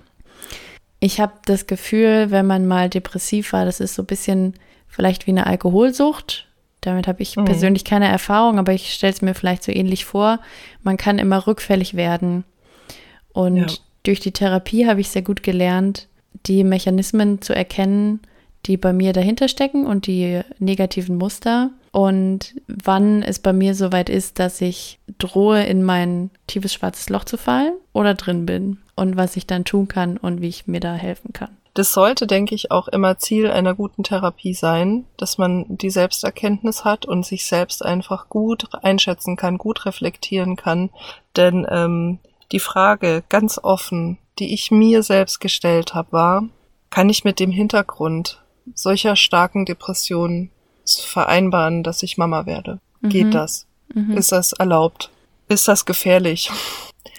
Ich 0.99 1.21
habe 1.21 1.35
das 1.45 1.67
Gefühl, 1.67 2.31
wenn 2.31 2.47
man 2.47 2.67
mal 2.67 2.89
depressiv 2.89 3.53
war, 3.53 3.67
das 3.67 3.81
ist 3.81 3.97
so 3.97 4.03
ein 4.03 4.07
bisschen 4.07 4.55
vielleicht 4.89 5.27
wie 5.27 5.33
eine 5.33 5.47
Alkoholsucht. 5.47 6.46
Damit 6.87 7.09
habe 7.09 7.23
ich 7.23 7.37
mhm. 7.37 7.45
persönlich 7.45 7.85
keine 7.85 8.09
Erfahrung, 8.09 8.59
aber 8.59 8.73
ich 8.73 8.95
stelle 8.95 9.13
es 9.13 9.23
mir 9.23 9.35
vielleicht 9.35 9.65
so 9.65 9.73
ähnlich 9.73 10.05
vor. 10.05 10.39
Man 10.83 10.97
kann 10.97 11.19
immer 11.19 11.47
rückfällig 11.47 11.95
werden. 11.95 12.45
Und 13.33 13.57
ja. 13.57 13.77
durch 14.05 14.21
die 14.21 14.33
Therapie 14.33 14.87
habe 14.87 15.01
ich 15.01 15.11
sehr 15.11 15.23
gut 15.23 15.43
gelernt, 15.43 16.07
die 16.47 16.63
Mechanismen 16.63 17.43
zu 17.43 17.55
erkennen, 17.55 18.21
die 18.67 18.77
bei 18.77 18.93
mir 18.93 19.13
dahinter 19.13 19.49
stecken 19.49 19.85
und 19.85 20.07
die 20.07 20.41
negativen 20.59 21.17
Muster 21.17 21.71
und 21.93 22.55
wann 22.69 23.23
es 23.23 23.39
bei 23.39 23.53
mir 23.53 23.75
soweit 23.75 24.09
ist, 24.09 24.39
dass 24.39 24.61
ich 24.61 24.99
drohe, 25.19 25.65
in 25.65 25.83
mein 25.83 26.31
tiefes 26.47 26.75
schwarzes 26.75 27.09
Loch 27.09 27.25
zu 27.25 27.37
fallen 27.37 27.73
oder 27.93 28.15
drin 28.15 28.47
bin 28.47 28.79
und 28.95 29.17
was 29.17 29.37
ich 29.37 29.47
dann 29.47 29.65
tun 29.65 29.89
kann 29.89 30.19
und 30.19 30.41
wie 30.41 30.49
ich 30.49 30.67
mir 30.67 30.81
da 30.81 30.95
helfen 30.95 31.33
kann. 31.33 31.57
Das 31.77 31.93
sollte, 31.93 32.27
denke 32.27 32.55
ich, 32.55 32.71
auch 32.71 32.89
immer 32.89 33.19
Ziel 33.19 33.51
einer 33.51 33.75
guten 33.75 34.03
Therapie 34.03 34.55
sein, 34.55 35.05
dass 35.19 35.37
man 35.37 35.67
die 35.69 35.91
Selbsterkenntnis 35.91 36.87
hat 36.87 37.05
und 37.05 37.27
sich 37.27 37.45
selbst 37.45 37.85
einfach 37.85 38.31
gut 38.31 38.67
einschätzen 38.83 39.37
kann, 39.37 39.59
gut 39.59 39.85
reflektieren 39.85 40.57
kann. 40.57 40.89
Denn 41.37 41.67
ähm, 41.69 42.19
die 42.51 42.61
Frage 42.61 43.25
ganz 43.29 43.61
offen, 43.63 44.17
die 44.39 44.55
ich 44.55 44.71
mir 44.71 45.03
selbst 45.03 45.39
gestellt 45.39 45.93
habe, 45.93 46.13
war, 46.13 46.45
kann 46.89 47.11
ich 47.11 47.25
mit 47.25 47.41
dem 47.41 47.51
Hintergrund 47.51 48.43
solcher 48.73 49.15
starken 49.15 49.67
Depressionen 49.67 50.51
vereinbaren, 50.87 51.83
dass 51.83 52.03
ich 52.03 52.17
Mama 52.17 52.47
werde? 52.47 52.81
Mhm. 53.03 53.09
Geht 53.11 53.35
das? 53.35 53.67
Mhm. 53.93 54.17
Ist 54.17 54.33
das 54.33 54.55
erlaubt? 54.55 55.11
Ist 55.47 55.69
das 55.69 55.85
gefährlich? 55.85 56.51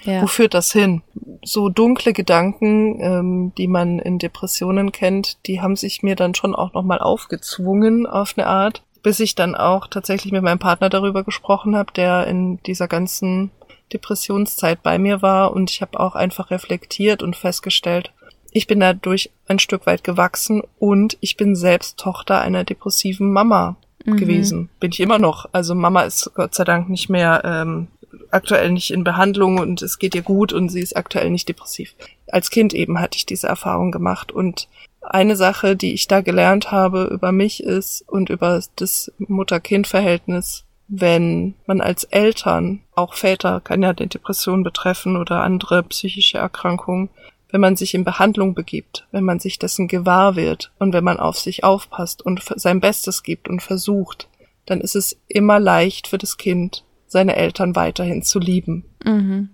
Ja. 0.03 0.21
Wo 0.21 0.27
führt 0.27 0.53
das 0.53 0.71
hin? 0.71 1.01
So 1.43 1.69
dunkle 1.69 2.13
Gedanken, 2.13 2.99
ähm, 3.01 3.51
die 3.57 3.67
man 3.67 3.99
in 3.99 4.19
Depressionen 4.19 4.91
kennt, 4.91 5.45
die 5.47 5.61
haben 5.61 5.75
sich 5.75 6.03
mir 6.03 6.15
dann 6.15 6.35
schon 6.35 6.55
auch 6.55 6.73
nochmal 6.73 6.99
aufgezwungen 6.99 8.05
auf 8.05 8.33
eine 8.37 8.47
Art, 8.47 8.83
bis 9.03 9.19
ich 9.19 9.35
dann 9.35 9.55
auch 9.55 9.87
tatsächlich 9.87 10.31
mit 10.31 10.43
meinem 10.43 10.59
Partner 10.59 10.89
darüber 10.89 11.23
gesprochen 11.23 11.75
habe, 11.75 11.93
der 11.93 12.27
in 12.27 12.61
dieser 12.63 12.87
ganzen 12.87 13.51
Depressionszeit 13.93 14.83
bei 14.83 14.99
mir 14.99 15.21
war 15.21 15.53
und 15.53 15.71
ich 15.71 15.81
habe 15.81 15.99
auch 15.99 16.15
einfach 16.15 16.51
reflektiert 16.51 17.23
und 17.23 17.35
festgestellt, 17.35 18.11
ich 18.51 18.67
bin 18.67 18.79
dadurch 18.79 19.31
ein 19.47 19.59
Stück 19.59 19.85
weit 19.85 20.03
gewachsen 20.03 20.63
und 20.79 21.17
ich 21.21 21.37
bin 21.37 21.55
selbst 21.55 21.99
Tochter 21.99 22.41
einer 22.41 22.63
depressiven 22.63 23.31
Mama 23.31 23.77
mhm. 24.05 24.17
gewesen. 24.17 24.69
Bin 24.79 24.91
ich 24.91 24.99
immer 24.99 25.19
noch. 25.19 25.47
Also 25.51 25.75
Mama 25.75 26.01
ist 26.01 26.31
Gott 26.33 26.55
sei 26.55 26.63
Dank 26.63 26.89
nicht 26.89 27.09
mehr 27.09 27.41
ähm, 27.45 27.87
aktuell 28.31 28.71
nicht 28.71 28.91
in 28.91 29.03
Behandlung 29.03 29.59
und 29.59 29.81
es 29.81 29.99
geht 29.99 30.15
ihr 30.15 30.21
gut 30.21 30.53
und 30.53 30.69
sie 30.69 30.81
ist 30.81 30.95
aktuell 30.95 31.29
nicht 31.29 31.49
depressiv. 31.49 31.95
Als 32.31 32.49
Kind 32.49 32.73
eben 32.73 32.99
hatte 32.99 33.17
ich 33.17 33.25
diese 33.25 33.47
Erfahrung 33.47 33.91
gemacht 33.91 34.31
und 34.31 34.67
eine 35.01 35.35
Sache, 35.35 35.75
die 35.75 35.93
ich 35.93 36.07
da 36.07 36.21
gelernt 36.21 36.71
habe 36.71 37.05
über 37.05 37.31
mich 37.31 37.63
ist 37.63 38.03
und 38.07 38.29
über 38.29 38.61
das 38.75 39.11
Mutter-Kind-Verhältnis, 39.19 40.65
wenn 40.87 41.55
man 41.65 41.81
als 41.81 42.03
Eltern, 42.05 42.81
auch 42.95 43.13
Väter 43.13 43.61
kann 43.61 43.83
ja 43.83 43.93
die 43.93 44.07
Depression 44.07 44.63
betreffen 44.63 45.17
oder 45.17 45.41
andere 45.41 45.83
psychische 45.83 46.37
Erkrankungen, 46.37 47.09
wenn 47.49 47.61
man 47.61 47.75
sich 47.75 47.93
in 47.93 48.03
Behandlung 48.03 48.53
begibt, 48.53 49.07
wenn 49.11 49.23
man 49.23 49.39
sich 49.39 49.59
dessen 49.59 49.87
gewahr 49.87 50.35
wird 50.35 50.71
und 50.79 50.93
wenn 50.93 51.03
man 51.03 51.19
auf 51.19 51.39
sich 51.39 51.63
aufpasst 51.63 52.21
und 52.21 52.41
sein 52.55 52.81
Bestes 52.81 53.23
gibt 53.23 53.47
und 53.47 53.61
versucht, 53.61 54.27
dann 54.65 54.81
ist 54.81 54.95
es 54.95 55.17
immer 55.27 55.59
leicht 55.59 56.07
für 56.07 56.17
das 56.17 56.37
Kind, 56.37 56.83
seine 57.07 57.35
Eltern 57.35 57.75
weiterhin 57.75 58.21
zu 58.23 58.39
lieben. 58.39 58.85
Mhm. 59.03 59.49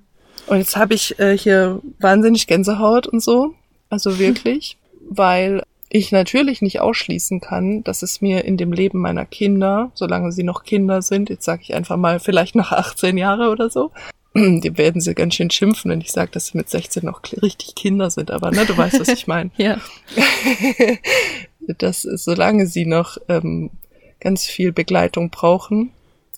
Und 0.48 0.57
jetzt 0.57 0.75
habe 0.75 0.93
ich 0.93 1.19
äh, 1.19 1.38
hier 1.38 1.81
wahnsinnig 2.00 2.48
Gänsehaut 2.48 3.07
und 3.07 3.22
so. 3.22 3.53
Also 3.89 4.19
wirklich, 4.19 4.77
weil 5.10 5.63
ich 5.89 6.12
natürlich 6.12 6.62
nicht 6.62 6.81
ausschließen 6.81 7.39
kann, 7.39 7.83
dass 7.83 8.01
es 8.01 8.19
mir 8.19 8.45
in 8.45 8.57
dem 8.57 8.74
Leben 8.74 9.00
meiner 9.00 9.25
Kinder, 9.25 9.91
solange 9.93 10.31
sie 10.31 10.43
noch 10.43 10.63
Kinder 10.63 11.03
sind, 11.03 11.29
jetzt 11.29 11.45
sage 11.45 11.62
ich 11.62 11.75
einfach 11.75 11.98
mal 11.98 12.19
vielleicht 12.19 12.55
noch 12.55 12.72
18 12.72 13.15
Jahre 13.15 13.50
oder 13.50 13.69
so, 13.69 13.91
die 14.36 14.75
werden 14.77 15.01
sie 15.01 15.13
ganz 15.13 15.36
schön 15.36 15.51
schimpfen, 15.51 15.91
wenn 15.91 16.01
ich 16.01 16.12
sage, 16.12 16.31
dass 16.31 16.48
sie 16.48 16.57
mit 16.57 16.67
16 16.67 17.05
noch 17.05 17.22
richtig 17.43 17.75
Kinder 17.75 18.10
sind, 18.10 18.31
aber 18.31 18.50
ne, 18.50 18.65
du 18.65 18.75
weißt, 18.75 19.00
was 19.00 19.10
ich 19.10 19.27
meine. 19.27 19.51
ja. 19.57 19.77
dass 21.77 22.01
solange 22.01 22.65
sie 22.65 22.88
noch 22.88 23.17
ähm, 23.29 23.69
ganz 24.19 24.45
viel 24.45 24.72
Begleitung 24.72 25.29
brauchen, 25.29 25.91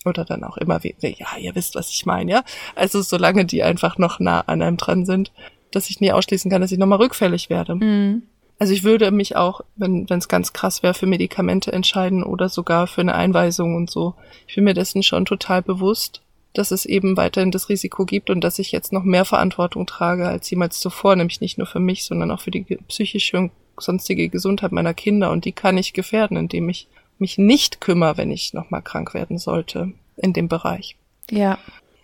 oder 0.05 0.25
dann 0.25 0.43
auch 0.43 0.57
immer 0.57 0.83
wieder, 0.83 1.09
ja, 1.09 1.27
ihr 1.39 1.55
wisst, 1.55 1.75
was 1.75 1.89
ich 1.89 2.05
meine, 2.05 2.31
ja. 2.31 2.43
Also 2.75 3.01
solange 3.01 3.45
die 3.45 3.63
einfach 3.63 3.97
noch 3.97 4.19
nah 4.19 4.41
an 4.41 4.61
einem 4.61 4.77
dran 4.77 5.05
sind, 5.05 5.31
dass 5.71 5.89
ich 5.89 5.99
nie 5.99 6.11
ausschließen 6.11 6.49
kann, 6.49 6.61
dass 6.61 6.71
ich 6.71 6.77
nochmal 6.77 6.99
rückfällig 6.99 7.49
werde. 7.49 7.75
Mhm. 7.75 8.23
Also 8.57 8.73
ich 8.73 8.83
würde 8.83 9.11
mich 9.11 9.35
auch, 9.35 9.61
wenn 9.75 10.05
es 10.09 10.29
ganz 10.29 10.53
krass 10.53 10.81
wäre, 10.81 10.93
für 10.93 11.07
Medikamente 11.07 11.73
entscheiden 11.73 12.23
oder 12.23 12.47
sogar 12.47 12.87
für 12.87 13.01
eine 13.01 13.15
Einweisung 13.15 13.75
und 13.75 13.89
so. 13.89 14.15
Ich 14.47 14.55
bin 14.55 14.63
mir 14.63 14.73
dessen 14.73 15.03
schon 15.03 15.25
total 15.25 15.61
bewusst, 15.61 16.21
dass 16.53 16.71
es 16.71 16.85
eben 16.85 17.17
weiterhin 17.17 17.51
das 17.51 17.67
Risiko 17.67 18.05
gibt 18.05 18.29
und 18.29 18.41
dass 18.41 18.59
ich 18.59 18.71
jetzt 18.71 18.93
noch 18.93 19.03
mehr 19.03 19.25
Verantwortung 19.25 19.85
trage 19.85 20.27
als 20.27 20.49
jemals 20.49 20.79
zuvor, 20.79 21.17
nämlich 21.17 21.41
nicht 21.41 21.57
nur 21.57 21.67
für 21.67 21.81
mich, 21.81 22.05
sondern 22.05 22.31
auch 22.31 22.39
für 22.39 22.51
die 22.51 22.63
psychische 22.87 23.37
und 23.37 23.51
sonstige 23.77 24.29
Gesundheit 24.29 24.71
meiner 24.71 24.93
Kinder 24.93 25.31
und 25.31 25.43
die 25.43 25.51
kann 25.51 25.77
ich 25.77 25.91
gefährden, 25.91 26.37
indem 26.37 26.69
ich 26.69 26.87
mich 27.19 27.37
nicht 27.37 27.81
kümmere, 27.81 28.17
wenn 28.17 28.31
ich 28.31 28.53
nochmal 28.53 28.81
krank 28.81 29.13
werden 29.13 29.37
sollte 29.37 29.91
in 30.17 30.33
dem 30.33 30.47
Bereich. 30.47 30.95
Ja, 31.29 31.57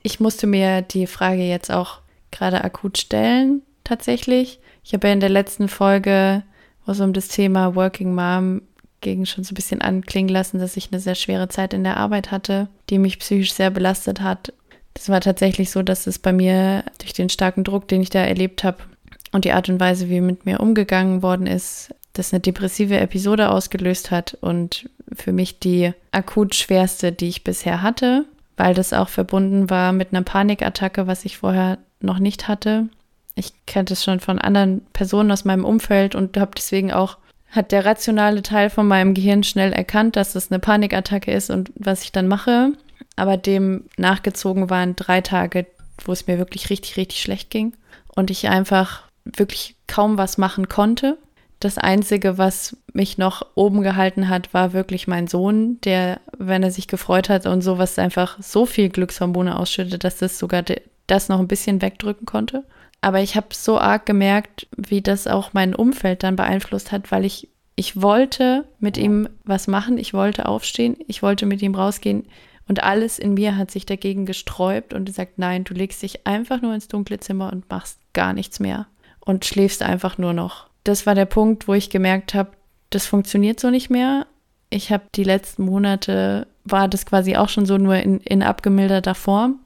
ich 0.03 0.20
musste 0.20 0.48
mir 0.48 0.82
die 0.82 1.08
Frage 1.08 1.44
jetzt 1.44 1.72
auch 1.72 2.00
gerade 2.32 2.63
akut 2.63 2.98
stellen, 2.98 3.62
tatsächlich. 3.84 4.60
Ich 4.84 4.94
habe 4.94 5.08
ja 5.08 5.13
in 5.13 5.20
der 5.20 5.30
letzten 5.30 5.68
Folge, 5.68 6.44
wo 6.86 6.94
es 6.94 7.00
um 7.00 7.13
das 7.13 7.27
Thema 7.27 7.75
Working 7.75 8.15
Mom 8.15 8.62
ging, 9.01 9.25
schon 9.25 9.44
so 9.44 9.51
ein 9.51 9.56
bisschen 9.56 9.82
anklingen 9.82 10.30
lassen, 10.30 10.60
dass 10.60 10.77
ich 10.77 10.91
eine 10.91 11.00
sehr 11.00 11.15
schwere 11.15 11.50
Zeit 11.50 11.74
in 11.74 11.84
der 11.84 11.98
Arbeit 11.98 12.32
hatte, 12.32 12.70
die 12.89 13.00
mich 13.00 13.20
psychisch 13.20 13.53
sehr 13.53 13.70
belastet 13.70 14.22
hat. 14.22 14.53
Das 14.94 15.10
war 15.10 15.22
tatsächlich 15.22 15.72
so, 15.72 15.82
dass 15.82 16.08
es 16.08 16.20
bei 16.20 16.34
mir 16.34 16.84
durch 17.00 17.13
den 17.13 17.30
starken 17.30 17.63
Druck, 17.63 17.88
den 17.88 18.01
ich 18.01 18.10
da 18.10 18.20
erlebt 18.20 18.63
habe 18.63 18.77
und 19.32 19.46
die 19.46 19.51
Art 19.51 19.70
und 19.70 19.80
Weise, 19.80 20.10
wie 20.10 20.22
mit 20.22 20.46
mir 20.46 20.60
umgegangen 20.60 21.22
worden 21.22 21.48
ist, 21.48 21.94
das 22.13 22.34
eine 22.34 22.41
depressive 22.41 23.00
Episode 23.00 23.50
ausgelöst 23.50 24.12
hat 24.12 24.38
und 24.41 24.89
für 25.13 25.32
mich 25.32 25.60
die 25.60 25.94
akut 26.12 26.56
schwerste, 26.56 27.12
die 27.12 27.30
ich 27.30 27.44
bisher 27.44 27.82
hatte, 27.82 28.25
weil 28.58 28.74
das 28.74 28.94
auch 28.94 29.10
verbunden 29.10 29.70
war 29.70 29.94
mit 29.94 30.10
einer 30.12 30.24
Panikattacke, 30.24 31.08
was 31.08 31.25
ich 31.25 31.38
vorher 31.38 31.77
noch 32.01 32.20
nicht 32.20 32.48
hatte. 32.48 32.89
Ich 33.36 33.53
kannte 33.65 33.94
es 33.94 34.03
schon 34.03 34.20
von 34.20 34.39
anderen 34.39 34.82
Personen 34.94 35.32
aus 35.32 35.46
meinem 35.46 35.65
Umfeld 35.65 36.15
und 36.15 36.38
habe 36.38 36.51
deswegen 36.56 36.91
auch, 36.91 37.18
hat 37.50 37.72
der 37.72 37.86
rationale 37.86 38.41
Teil 38.41 38.70
von 38.70 38.88
meinem 38.88 39.13
Gehirn 39.13 39.44
schnell 39.44 39.74
erkannt, 39.74 40.15
dass 40.15 40.36
es 40.36 40.51
eine 40.51 40.60
Panikattacke 40.60 41.32
ist 41.32 41.50
und 41.50 41.72
was 41.75 42.03
ich 42.03 42.12
dann 42.12 42.27
mache. 42.27 42.74
Aber 43.15 43.38
dem 43.38 43.86
nachgezogen 43.98 44.70
waren 44.70 44.96
drei 44.96 45.22
Tage, 45.22 45.65
wo 46.03 46.12
es 46.12 46.27
mir 46.27 46.38
wirklich 46.38 46.70
richtig, 46.70 46.98
richtig 46.98 47.22
schlecht 47.22 47.50
ging 47.50 47.74
und 48.15 48.32
ich 48.32 48.50
einfach 48.50 49.03
wirklich 49.24 49.75
kaum 49.88 50.18
was 50.18 50.38
machen 50.38 50.68
konnte 50.68 51.18
das 51.62 51.77
Einzige, 51.77 52.38
was 52.38 52.75
mich 52.91 53.18
noch 53.18 53.46
oben 53.56 53.82
gehalten 53.82 54.30
hat, 54.30 54.53
war 54.53 54.74
wirklich 54.74 55.08
mein 55.08 55.27
Sohn, 55.27 55.80
der, 55.82 56.20
wenn 56.38 56.63
er 56.63 56.72
sich 56.72 56.88
gefreut 56.88 57.30
hat 57.30 57.46
und 57.46 57.62
sowas 57.62 57.98
einfach 58.00 58.38
so 58.41 58.65
viel 58.65 58.89
Glückshormone 58.89 59.58
ausschüttet, 59.58 60.03
dass 60.03 60.18
das 60.18 60.39
sogar 60.39 60.63
das 61.08 61.30
noch 61.30 61.39
ein 61.39 61.48
bisschen 61.48 61.82
wegdrücken 61.82 62.25
konnte. 62.25 62.65
Aber 63.00 63.22
ich 63.22 63.36
habe 63.36 63.48
so 63.51 63.80
arg 63.80 64.06
gemerkt, 64.06 64.68
wie 64.75 65.01
das 65.01 65.27
auch 65.27 65.53
mein 65.53 65.75
Umfeld 65.75 66.24
dann 66.24 66.36
beeinflusst 66.36 66.91
hat, 66.91 67.12
weil 67.12 67.25
ich, 67.25 67.48
ich 67.75 68.01
wollte 68.01 68.65
mit 68.80 68.98
ihm 68.98 69.30
was 69.44 69.68
machen, 69.68 69.98
ich 69.98 70.13
wollte 70.13 70.48
aufstehen, 70.48 70.98
ich 71.08 71.24
wollte 71.24 71.46
mit 71.46 71.62
ihm 71.62 71.75
rausgehen 71.75 72.25
und 72.68 72.84
alles 72.84 73.20
in 73.20 73.34
mir 73.34 73.58
hat 73.58 73.70
sich 73.70 73.86
dagegen 73.86 74.25
gesträubt 74.25 74.94
und 74.94 75.06
gesagt, 75.06 75.38
nein, 75.38 75.63
du 75.63 75.74
legst 75.74 76.01
dich 76.01 76.25
einfach 76.25 76.62
nur 76.62 76.74
ins 76.74 76.88
dunkle 76.88 77.20
Zimmer 77.20 77.51
und 77.51 77.70
machst 77.70 78.00
gar 78.13 78.34
nichts 78.34 78.60
mehr 78.60 78.88
und 79.20 79.46
schläfst 79.46 79.84
einfach 79.84 80.18
nur 80.18 80.34
noch 80.34 80.71
das 80.84 81.06
war 81.06 81.16
der 81.16 81.26
Punkt, 81.26 81.68
wo 81.68 81.74
ich 81.74 81.90
gemerkt 81.90 82.34
habe, 82.34 82.52
das 82.90 83.06
funktioniert 83.06 83.60
so 83.60 83.70
nicht 83.70 83.90
mehr. 83.90 84.28
Ich 84.70 84.92
habe 84.92 85.04
die 85.16 85.24
letzten 85.24 85.64
Monate, 85.64 86.48
war 86.64 86.88
das 86.88 87.06
quasi 87.06 87.36
auch 87.36 87.50
schon 87.50 87.66
so 87.66 87.78
nur 87.78 87.96
in, 87.96 88.20
in 88.20 88.44
abgemilderter 88.44 89.16
Form. 89.16 89.60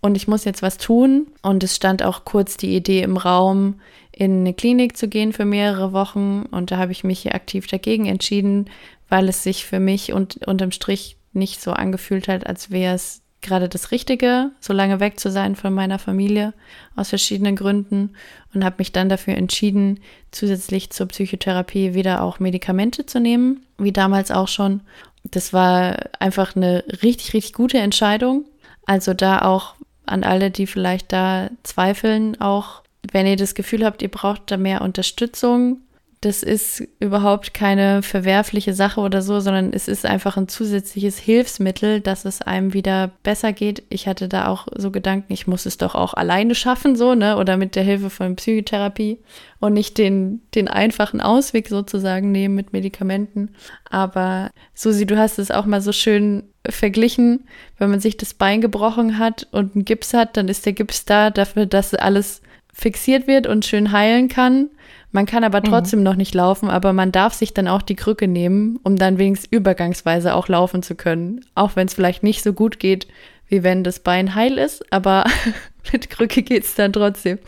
Und 0.00 0.16
ich 0.16 0.26
muss 0.26 0.44
jetzt 0.44 0.62
was 0.62 0.78
tun. 0.78 1.28
Und 1.42 1.62
es 1.62 1.76
stand 1.76 2.02
auch 2.02 2.24
kurz 2.24 2.56
die 2.56 2.74
Idee 2.74 3.02
im 3.02 3.16
Raum, 3.16 3.80
in 4.10 4.40
eine 4.40 4.54
Klinik 4.54 4.96
zu 4.96 5.08
gehen 5.08 5.32
für 5.32 5.44
mehrere 5.44 5.92
Wochen. 5.92 6.44
Und 6.50 6.70
da 6.70 6.76
habe 6.76 6.92
ich 6.92 7.04
mich 7.04 7.20
hier 7.20 7.34
aktiv 7.34 7.66
dagegen 7.66 8.06
entschieden, 8.06 8.68
weil 9.08 9.28
es 9.28 9.42
sich 9.42 9.64
für 9.64 9.80
mich 9.80 10.12
und 10.12 10.46
unterm 10.46 10.72
Strich 10.72 11.16
nicht 11.32 11.62
so 11.62 11.72
angefühlt 11.72 12.28
hat, 12.28 12.46
als 12.46 12.70
wäre 12.70 12.94
es 12.94 13.21
gerade 13.42 13.68
das 13.68 13.90
Richtige, 13.90 14.50
so 14.60 14.72
lange 14.72 15.00
weg 15.00 15.20
zu 15.20 15.30
sein 15.30 15.56
von 15.56 15.74
meiner 15.74 15.98
Familie 15.98 16.54
aus 16.96 17.10
verschiedenen 17.10 17.56
Gründen 17.56 18.14
und 18.54 18.64
habe 18.64 18.76
mich 18.78 18.92
dann 18.92 19.08
dafür 19.08 19.34
entschieden, 19.34 20.00
zusätzlich 20.30 20.90
zur 20.90 21.06
Psychotherapie 21.08 21.94
wieder 21.94 22.22
auch 22.22 22.40
Medikamente 22.40 23.04
zu 23.04 23.20
nehmen, 23.20 23.66
wie 23.78 23.92
damals 23.92 24.30
auch 24.30 24.48
schon. 24.48 24.80
Das 25.24 25.52
war 25.52 25.96
einfach 26.20 26.56
eine 26.56 26.84
richtig, 27.02 27.34
richtig 27.34 27.52
gute 27.52 27.78
Entscheidung. 27.78 28.44
Also 28.86 29.14
da 29.14 29.42
auch 29.42 29.74
an 30.06 30.24
alle, 30.24 30.50
die 30.50 30.66
vielleicht 30.66 31.12
da 31.12 31.50
zweifeln, 31.62 32.40
auch 32.40 32.82
wenn 33.10 33.26
ihr 33.26 33.36
das 33.36 33.54
Gefühl 33.54 33.84
habt, 33.84 34.02
ihr 34.02 34.10
braucht 34.10 34.50
da 34.50 34.56
mehr 34.56 34.82
Unterstützung, 34.82 35.78
das 36.22 36.44
ist 36.44 36.84
überhaupt 37.00 37.52
keine 37.52 38.00
verwerfliche 38.02 38.74
Sache 38.74 39.00
oder 39.00 39.22
so, 39.22 39.40
sondern 39.40 39.72
es 39.72 39.88
ist 39.88 40.06
einfach 40.06 40.36
ein 40.36 40.46
zusätzliches 40.46 41.18
Hilfsmittel, 41.18 42.00
dass 42.00 42.24
es 42.24 42.40
einem 42.40 42.74
wieder 42.74 43.10
besser 43.24 43.52
geht. 43.52 43.82
Ich 43.88 44.06
hatte 44.06 44.28
da 44.28 44.46
auch 44.46 44.68
so 44.76 44.92
Gedanken, 44.92 45.32
ich 45.32 45.48
muss 45.48 45.66
es 45.66 45.78
doch 45.78 45.96
auch 45.96 46.14
alleine 46.14 46.54
schaffen, 46.54 46.94
so, 46.94 47.16
ne, 47.16 47.36
oder 47.38 47.56
mit 47.56 47.74
der 47.74 47.82
Hilfe 47.82 48.08
von 48.08 48.36
Psychotherapie 48.36 49.18
und 49.58 49.72
nicht 49.72 49.98
den, 49.98 50.42
den 50.54 50.68
einfachen 50.68 51.20
Ausweg 51.20 51.66
sozusagen 51.68 52.30
nehmen 52.30 52.54
mit 52.54 52.72
Medikamenten. 52.72 53.50
Aber 53.90 54.50
Susi, 54.74 55.06
du 55.06 55.18
hast 55.18 55.40
es 55.40 55.50
auch 55.50 55.66
mal 55.66 55.80
so 55.80 55.90
schön 55.90 56.44
verglichen, 56.68 57.48
wenn 57.78 57.90
man 57.90 57.98
sich 57.98 58.16
das 58.16 58.32
Bein 58.32 58.60
gebrochen 58.60 59.18
hat 59.18 59.48
und 59.50 59.74
einen 59.74 59.84
Gips 59.84 60.14
hat, 60.14 60.36
dann 60.36 60.46
ist 60.46 60.66
der 60.66 60.72
Gips 60.72 61.04
da 61.04 61.30
dafür, 61.30 61.66
dass 61.66 61.94
alles 61.94 62.42
fixiert 62.72 63.26
wird 63.26 63.48
und 63.48 63.64
schön 63.64 63.90
heilen 63.90 64.28
kann. 64.28 64.70
Man 65.12 65.26
kann 65.26 65.44
aber 65.44 65.60
mhm. 65.60 65.64
trotzdem 65.64 66.00
mhm. 66.00 66.04
noch 66.04 66.16
nicht 66.16 66.34
laufen, 66.34 66.70
aber 66.70 66.92
man 66.92 67.12
darf 67.12 67.34
sich 67.34 67.54
dann 67.54 67.68
auch 67.68 67.82
die 67.82 67.96
Krücke 67.96 68.26
nehmen, 68.26 68.80
um 68.82 68.96
dann 68.96 69.18
wenigstens 69.18 69.52
übergangsweise 69.52 70.34
auch 70.34 70.48
laufen 70.48 70.82
zu 70.82 70.94
können. 70.94 71.44
Auch 71.54 71.76
wenn 71.76 71.86
es 71.86 71.94
vielleicht 71.94 72.22
nicht 72.22 72.42
so 72.42 72.54
gut 72.54 72.78
geht, 72.78 73.06
wie 73.46 73.62
wenn 73.62 73.84
das 73.84 74.00
Bein 74.00 74.34
heil 74.34 74.56
ist, 74.56 74.90
aber 74.92 75.26
mit 75.92 76.10
Krücke 76.10 76.42
geht 76.42 76.64
es 76.64 76.74
dann 76.74 76.92
trotzdem. 76.92 77.38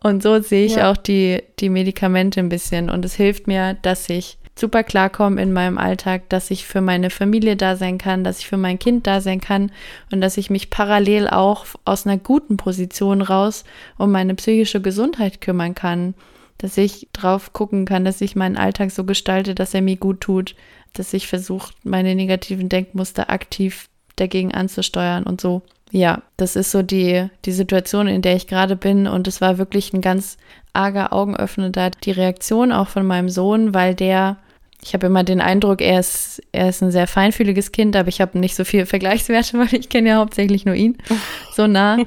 Und 0.00 0.22
so 0.22 0.40
sehe 0.40 0.66
ich 0.66 0.76
ja. 0.76 0.90
auch 0.90 0.96
die, 0.96 1.42
die 1.60 1.70
Medikamente 1.70 2.40
ein 2.40 2.48
bisschen. 2.48 2.90
Und 2.90 3.04
es 3.04 3.14
hilft 3.14 3.46
mir, 3.46 3.74
dass 3.82 4.08
ich 4.08 4.38
super 4.56 4.82
klarkomme 4.82 5.40
in 5.40 5.52
meinem 5.52 5.78
Alltag, 5.78 6.28
dass 6.28 6.50
ich 6.50 6.66
für 6.66 6.80
meine 6.80 7.10
Familie 7.10 7.56
da 7.56 7.76
sein 7.76 7.98
kann, 7.98 8.24
dass 8.24 8.40
ich 8.40 8.48
für 8.48 8.56
mein 8.56 8.78
Kind 8.80 9.06
da 9.06 9.20
sein 9.20 9.40
kann 9.40 9.70
und 10.10 10.20
dass 10.20 10.36
ich 10.36 10.50
mich 10.50 10.70
parallel 10.70 11.28
auch 11.28 11.64
aus 11.84 12.06
einer 12.06 12.16
guten 12.16 12.56
Position 12.56 13.22
raus 13.22 13.64
um 13.98 14.10
meine 14.10 14.34
psychische 14.34 14.80
Gesundheit 14.80 15.40
kümmern 15.40 15.76
kann 15.76 16.14
dass 16.58 16.76
ich 16.76 17.08
drauf 17.12 17.52
gucken 17.52 17.84
kann, 17.84 18.04
dass 18.04 18.20
ich 18.20 18.36
meinen 18.36 18.56
Alltag 18.56 18.90
so 18.90 19.04
gestalte, 19.04 19.54
dass 19.54 19.74
er 19.74 19.82
mir 19.82 19.96
gut 19.96 20.20
tut, 20.20 20.54
dass 20.92 21.14
ich 21.14 21.28
versuche, 21.28 21.72
meine 21.84 22.14
negativen 22.14 22.68
Denkmuster 22.68 23.30
aktiv 23.30 23.88
dagegen 24.16 24.52
anzusteuern 24.52 25.24
und 25.24 25.40
so. 25.40 25.62
Ja, 25.90 26.22
das 26.36 26.56
ist 26.56 26.70
so 26.70 26.82
die, 26.82 27.28
die 27.44 27.52
Situation, 27.52 28.08
in 28.08 28.22
der 28.22 28.36
ich 28.36 28.46
gerade 28.46 28.76
bin. 28.76 29.06
Und 29.06 29.26
es 29.26 29.40
war 29.40 29.58
wirklich 29.58 29.92
ein 29.92 30.00
ganz 30.00 30.36
arger 30.72 31.12
Augenöffner 31.12 31.70
da, 31.70 31.90
die 31.90 32.10
Reaktion 32.10 32.72
auch 32.72 32.88
von 32.88 33.06
meinem 33.06 33.28
Sohn, 33.28 33.72
weil 33.72 33.94
der, 33.94 34.36
ich 34.82 34.92
habe 34.92 35.06
immer 35.06 35.24
den 35.24 35.40
Eindruck, 35.40 35.80
er 35.80 36.00
ist, 36.00 36.42
er 36.52 36.68
ist 36.68 36.82
ein 36.82 36.90
sehr 36.90 37.06
feinfühliges 37.06 37.72
Kind, 37.72 37.96
aber 37.96 38.08
ich 38.08 38.20
habe 38.20 38.38
nicht 38.38 38.54
so 38.54 38.64
viele 38.64 38.86
Vergleichswerte, 38.86 39.58
weil 39.58 39.74
ich 39.74 39.88
kenne 39.88 40.10
ja 40.10 40.16
hauptsächlich 40.16 40.66
nur 40.66 40.74
ihn 40.74 40.98
so 41.54 41.66
nah. 41.66 41.98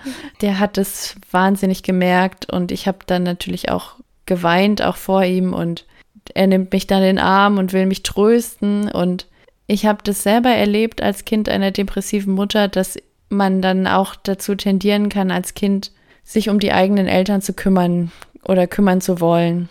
Der 0.42 0.60
hat 0.60 0.78
es 0.78 1.16
wahnsinnig 1.32 1.82
gemerkt 1.82 2.52
und 2.52 2.72
ich 2.72 2.88
habe 2.88 3.00
dann 3.08 3.24
natürlich 3.24 3.70
auch 3.70 3.96
geweint, 4.32 4.82
auch 4.82 4.96
vor 4.96 5.26
ihm 5.26 5.54
und 5.54 5.86
er 6.34 6.48
nimmt 6.48 6.72
mich 6.72 6.88
dann 6.88 7.02
in 7.02 7.18
den 7.18 7.20
Arm 7.20 7.58
und 7.58 7.74
will 7.74 7.86
mich 7.86 8.02
trösten 8.02 8.90
und 8.90 9.28
ich 9.68 9.86
habe 9.86 10.00
das 10.06 10.24
selber 10.24 10.52
erlebt 10.52 11.02
als 11.02 11.26
Kind 11.26 11.50
einer 11.50 11.72
depressiven 11.72 12.34
Mutter, 12.34 12.70
dass 12.70 12.98
man 13.28 13.62
dann 13.62 13.88
auch 13.88 14.16
dazu 14.16 14.56
tendieren 14.56 15.10
kann, 15.10 15.32
als 15.32 15.54
Kind 15.54 15.92
sich 16.24 16.48
um 16.48 16.60
die 16.60 16.72
eigenen 16.72 17.08
Eltern 17.08 17.42
zu 17.42 17.52
kümmern 17.52 18.10
oder 18.46 18.68
kümmern 18.68 19.02
zu 19.02 19.20
wollen. 19.20 19.68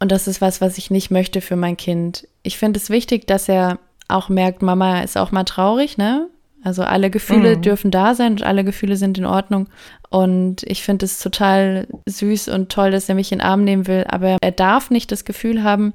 Und 0.00 0.10
das 0.10 0.26
ist 0.26 0.40
was, 0.40 0.62
was 0.62 0.78
ich 0.78 0.90
nicht 0.90 1.10
möchte 1.10 1.42
für 1.42 1.56
mein 1.56 1.76
Kind. 1.76 2.26
Ich 2.42 2.56
finde 2.56 2.78
es 2.78 2.88
wichtig, 2.88 3.26
dass 3.26 3.46
er 3.46 3.78
auch 4.06 4.30
merkt, 4.30 4.62
Mama 4.62 5.02
ist 5.02 5.18
auch 5.18 5.32
mal 5.32 5.44
traurig, 5.44 5.98
ne? 5.98 6.28
Also 6.64 6.82
alle 6.82 7.10
Gefühle 7.10 7.56
Mhm. 7.56 7.62
dürfen 7.62 7.90
da 7.90 8.14
sein 8.14 8.32
und 8.32 8.42
alle 8.42 8.64
Gefühle 8.64 8.96
sind 8.96 9.16
in 9.18 9.24
Ordnung. 9.26 9.68
Und 10.10 10.62
ich 10.64 10.82
finde 10.82 11.04
es 11.04 11.18
total 11.20 11.86
süß 12.06 12.48
und 12.48 12.70
toll, 12.70 12.90
dass 12.90 13.08
er 13.08 13.14
mich 13.14 13.30
in 13.32 13.38
den 13.38 13.46
Arm 13.46 13.64
nehmen 13.64 13.86
will. 13.86 14.04
Aber 14.08 14.38
er 14.40 14.52
darf 14.52 14.90
nicht 14.90 15.12
das 15.12 15.24
Gefühl 15.24 15.62
haben, 15.62 15.92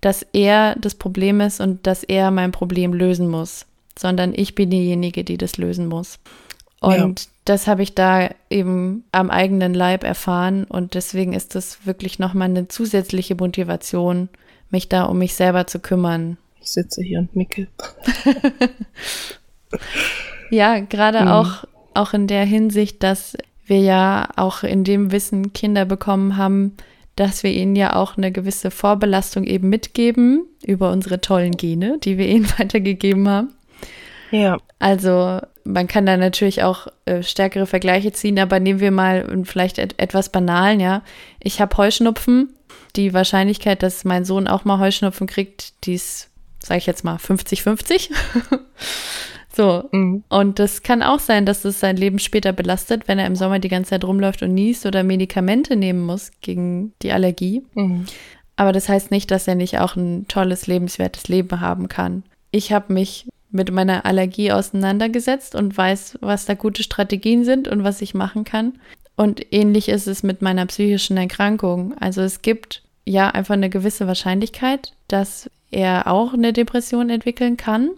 dass 0.00 0.26
er 0.32 0.76
das 0.80 0.94
Problem 0.94 1.40
ist 1.40 1.60
und 1.60 1.86
dass 1.86 2.02
er 2.02 2.30
mein 2.30 2.52
Problem 2.52 2.92
lösen 2.94 3.28
muss, 3.28 3.66
sondern 3.98 4.32
ich 4.34 4.54
bin 4.54 4.70
diejenige, 4.70 5.24
die 5.24 5.36
das 5.38 5.58
lösen 5.58 5.86
muss. 5.86 6.18
Und 6.80 7.28
das 7.44 7.66
habe 7.66 7.82
ich 7.82 7.94
da 7.94 8.30
eben 8.48 9.04
am 9.12 9.28
eigenen 9.28 9.74
Leib 9.74 10.02
erfahren 10.02 10.64
und 10.64 10.94
deswegen 10.94 11.34
ist 11.34 11.54
das 11.54 11.84
wirklich 11.86 12.18
nochmal 12.18 12.48
eine 12.48 12.68
zusätzliche 12.68 13.34
Motivation, 13.34 14.30
mich 14.70 14.88
da 14.88 15.04
um 15.04 15.18
mich 15.18 15.34
selber 15.34 15.66
zu 15.66 15.78
kümmern. 15.78 16.38
Ich 16.62 16.70
sitze 16.70 17.02
hier 17.02 17.18
und 17.18 17.36
nicke. 17.36 17.68
Ja, 20.50 20.80
gerade 20.80 21.22
Mhm. 21.22 21.28
auch, 21.28 21.64
auch 21.94 22.12
in 22.12 22.26
der 22.26 22.44
Hinsicht, 22.44 23.02
dass 23.04 23.36
wir 23.66 23.78
ja 23.78 24.28
auch 24.36 24.64
in 24.64 24.82
dem 24.82 25.12
Wissen 25.12 25.52
Kinder 25.52 25.84
bekommen 25.84 26.36
haben, 26.36 26.76
dass 27.14 27.44
wir 27.44 27.52
ihnen 27.52 27.76
ja 27.76 27.94
auch 27.94 28.16
eine 28.16 28.32
gewisse 28.32 28.72
Vorbelastung 28.72 29.44
eben 29.44 29.68
mitgeben 29.68 30.42
über 30.64 30.90
unsere 30.90 31.20
tollen 31.20 31.52
Gene, 31.52 31.98
die 32.02 32.18
wir 32.18 32.26
ihnen 32.34 32.48
weitergegeben 32.58 33.28
haben. 33.28 33.54
Ja. 34.32 34.58
Also 34.80 35.38
man 35.64 35.86
kann 35.86 36.06
da 36.06 36.16
natürlich 36.16 36.62
auch 36.64 36.88
äh, 37.04 37.22
stärkere 37.22 37.66
Vergleiche 37.66 38.10
ziehen, 38.12 38.38
aber 38.40 38.58
nehmen 38.58 38.80
wir 38.80 38.90
mal 38.90 39.42
vielleicht 39.44 39.78
et 39.78 39.94
etwas 39.98 40.30
banalen, 40.32 40.80
ja. 40.80 41.02
Ich 41.38 41.60
habe 41.60 41.76
Heuschnupfen. 41.76 42.54
Die 42.96 43.14
Wahrscheinlichkeit, 43.14 43.84
dass 43.84 44.04
mein 44.04 44.24
Sohn 44.24 44.48
auch 44.48 44.64
mal 44.64 44.80
Heuschnupfen 44.80 45.28
kriegt, 45.28 45.84
die 45.84 45.94
ist, 45.94 46.28
sage 46.60 46.78
ich 46.78 46.86
jetzt 46.86 47.04
mal, 47.04 47.16
50-50. 47.16 48.10
so. 49.60 49.88
Mhm. 49.92 50.24
Und 50.30 50.58
das 50.58 50.82
kann 50.82 51.02
auch 51.02 51.18
sein, 51.18 51.44
dass 51.44 51.66
es 51.66 51.80
sein 51.80 51.96
Leben 51.96 52.18
später 52.18 52.52
belastet, 52.52 53.08
wenn 53.08 53.18
er 53.18 53.26
im 53.26 53.36
Sommer 53.36 53.58
die 53.58 53.68
ganze 53.68 53.90
Zeit 53.90 54.04
rumläuft 54.04 54.42
und 54.42 54.54
niest 54.54 54.86
oder 54.86 55.02
Medikamente 55.02 55.76
nehmen 55.76 56.00
muss 56.00 56.30
gegen 56.40 56.94
die 57.02 57.12
Allergie. 57.12 57.62
Mhm. 57.74 58.06
Aber 58.56 58.72
das 58.72 58.88
heißt 58.88 59.10
nicht, 59.10 59.30
dass 59.30 59.46
er 59.46 59.54
nicht 59.54 59.78
auch 59.78 59.96
ein 59.96 60.26
tolles, 60.28 60.66
lebenswertes 60.66 61.28
Leben 61.28 61.60
haben 61.60 61.88
kann. 61.88 62.22
Ich 62.52 62.72
habe 62.72 62.92
mich 62.92 63.26
mit 63.50 63.70
meiner 63.70 64.06
Allergie 64.06 64.50
auseinandergesetzt 64.52 65.54
und 65.54 65.76
weiß, 65.76 66.18
was 66.22 66.46
da 66.46 66.54
gute 66.54 66.82
Strategien 66.82 67.44
sind 67.44 67.68
und 67.68 67.84
was 67.84 68.00
ich 68.00 68.14
machen 68.14 68.44
kann. 68.44 68.78
Und 69.16 69.52
ähnlich 69.52 69.90
ist 69.90 70.06
es 70.06 70.22
mit 70.22 70.40
meiner 70.40 70.64
psychischen 70.66 71.18
Erkrankung. 71.18 71.94
Also 71.98 72.22
es 72.22 72.40
gibt 72.40 72.82
ja 73.04 73.28
einfach 73.28 73.54
eine 73.54 73.68
gewisse 73.68 74.06
Wahrscheinlichkeit, 74.06 74.92
dass 75.08 75.50
er 75.70 76.06
auch 76.06 76.32
eine 76.32 76.52
Depression 76.52 77.10
entwickeln 77.10 77.58
kann. 77.58 77.90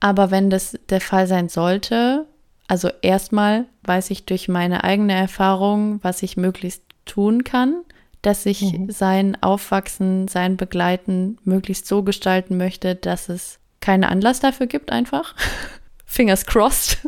Aber 0.00 0.30
wenn 0.30 0.50
das 0.50 0.78
der 0.88 1.00
Fall 1.00 1.26
sein 1.26 1.48
sollte, 1.48 2.26
also 2.68 2.88
erstmal 3.02 3.66
weiß 3.82 4.10
ich 4.10 4.24
durch 4.24 4.48
meine 4.48 4.84
eigene 4.84 5.12
Erfahrung, 5.14 5.98
was 6.02 6.22
ich 6.22 6.36
möglichst 6.36 6.82
tun 7.04 7.44
kann, 7.44 7.82
dass 8.22 8.46
ich 8.46 8.62
Mhm. 8.72 8.90
sein 8.90 9.42
Aufwachsen, 9.42 10.28
sein 10.28 10.56
Begleiten 10.56 11.38
möglichst 11.44 11.86
so 11.86 12.02
gestalten 12.02 12.56
möchte, 12.56 12.94
dass 12.94 13.28
es 13.28 13.58
keinen 13.80 14.04
Anlass 14.04 14.40
dafür 14.40 14.66
gibt, 14.66 14.92
einfach. 14.92 15.34
Fingers 16.06 16.44
crossed. 16.46 16.98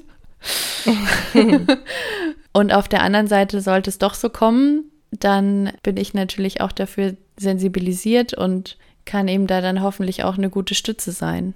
Und 2.52 2.72
auf 2.72 2.88
der 2.88 3.02
anderen 3.02 3.26
Seite 3.28 3.60
sollte 3.60 3.90
es 3.90 3.98
doch 3.98 4.14
so 4.14 4.28
kommen, 4.28 4.84
dann 5.10 5.72
bin 5.82 5.96
ich 5.96 6.14
natürlich 6.14 6.60
auch 6.60 6.72
dafür 6.72 7.16
sensibilisiert 7.38 8.34
und 8.34 8.76
kann 9.04 9.28
eben 9.28 9.46
da 9.46 9.60
dann 9.60 9.82
hoffentlich 9.82 10.24
auch 10.24 10.36
eine 10.38 10.50
gute 10.50 10.74
Stütze 10.74 11.12
sein. 11.12 11.54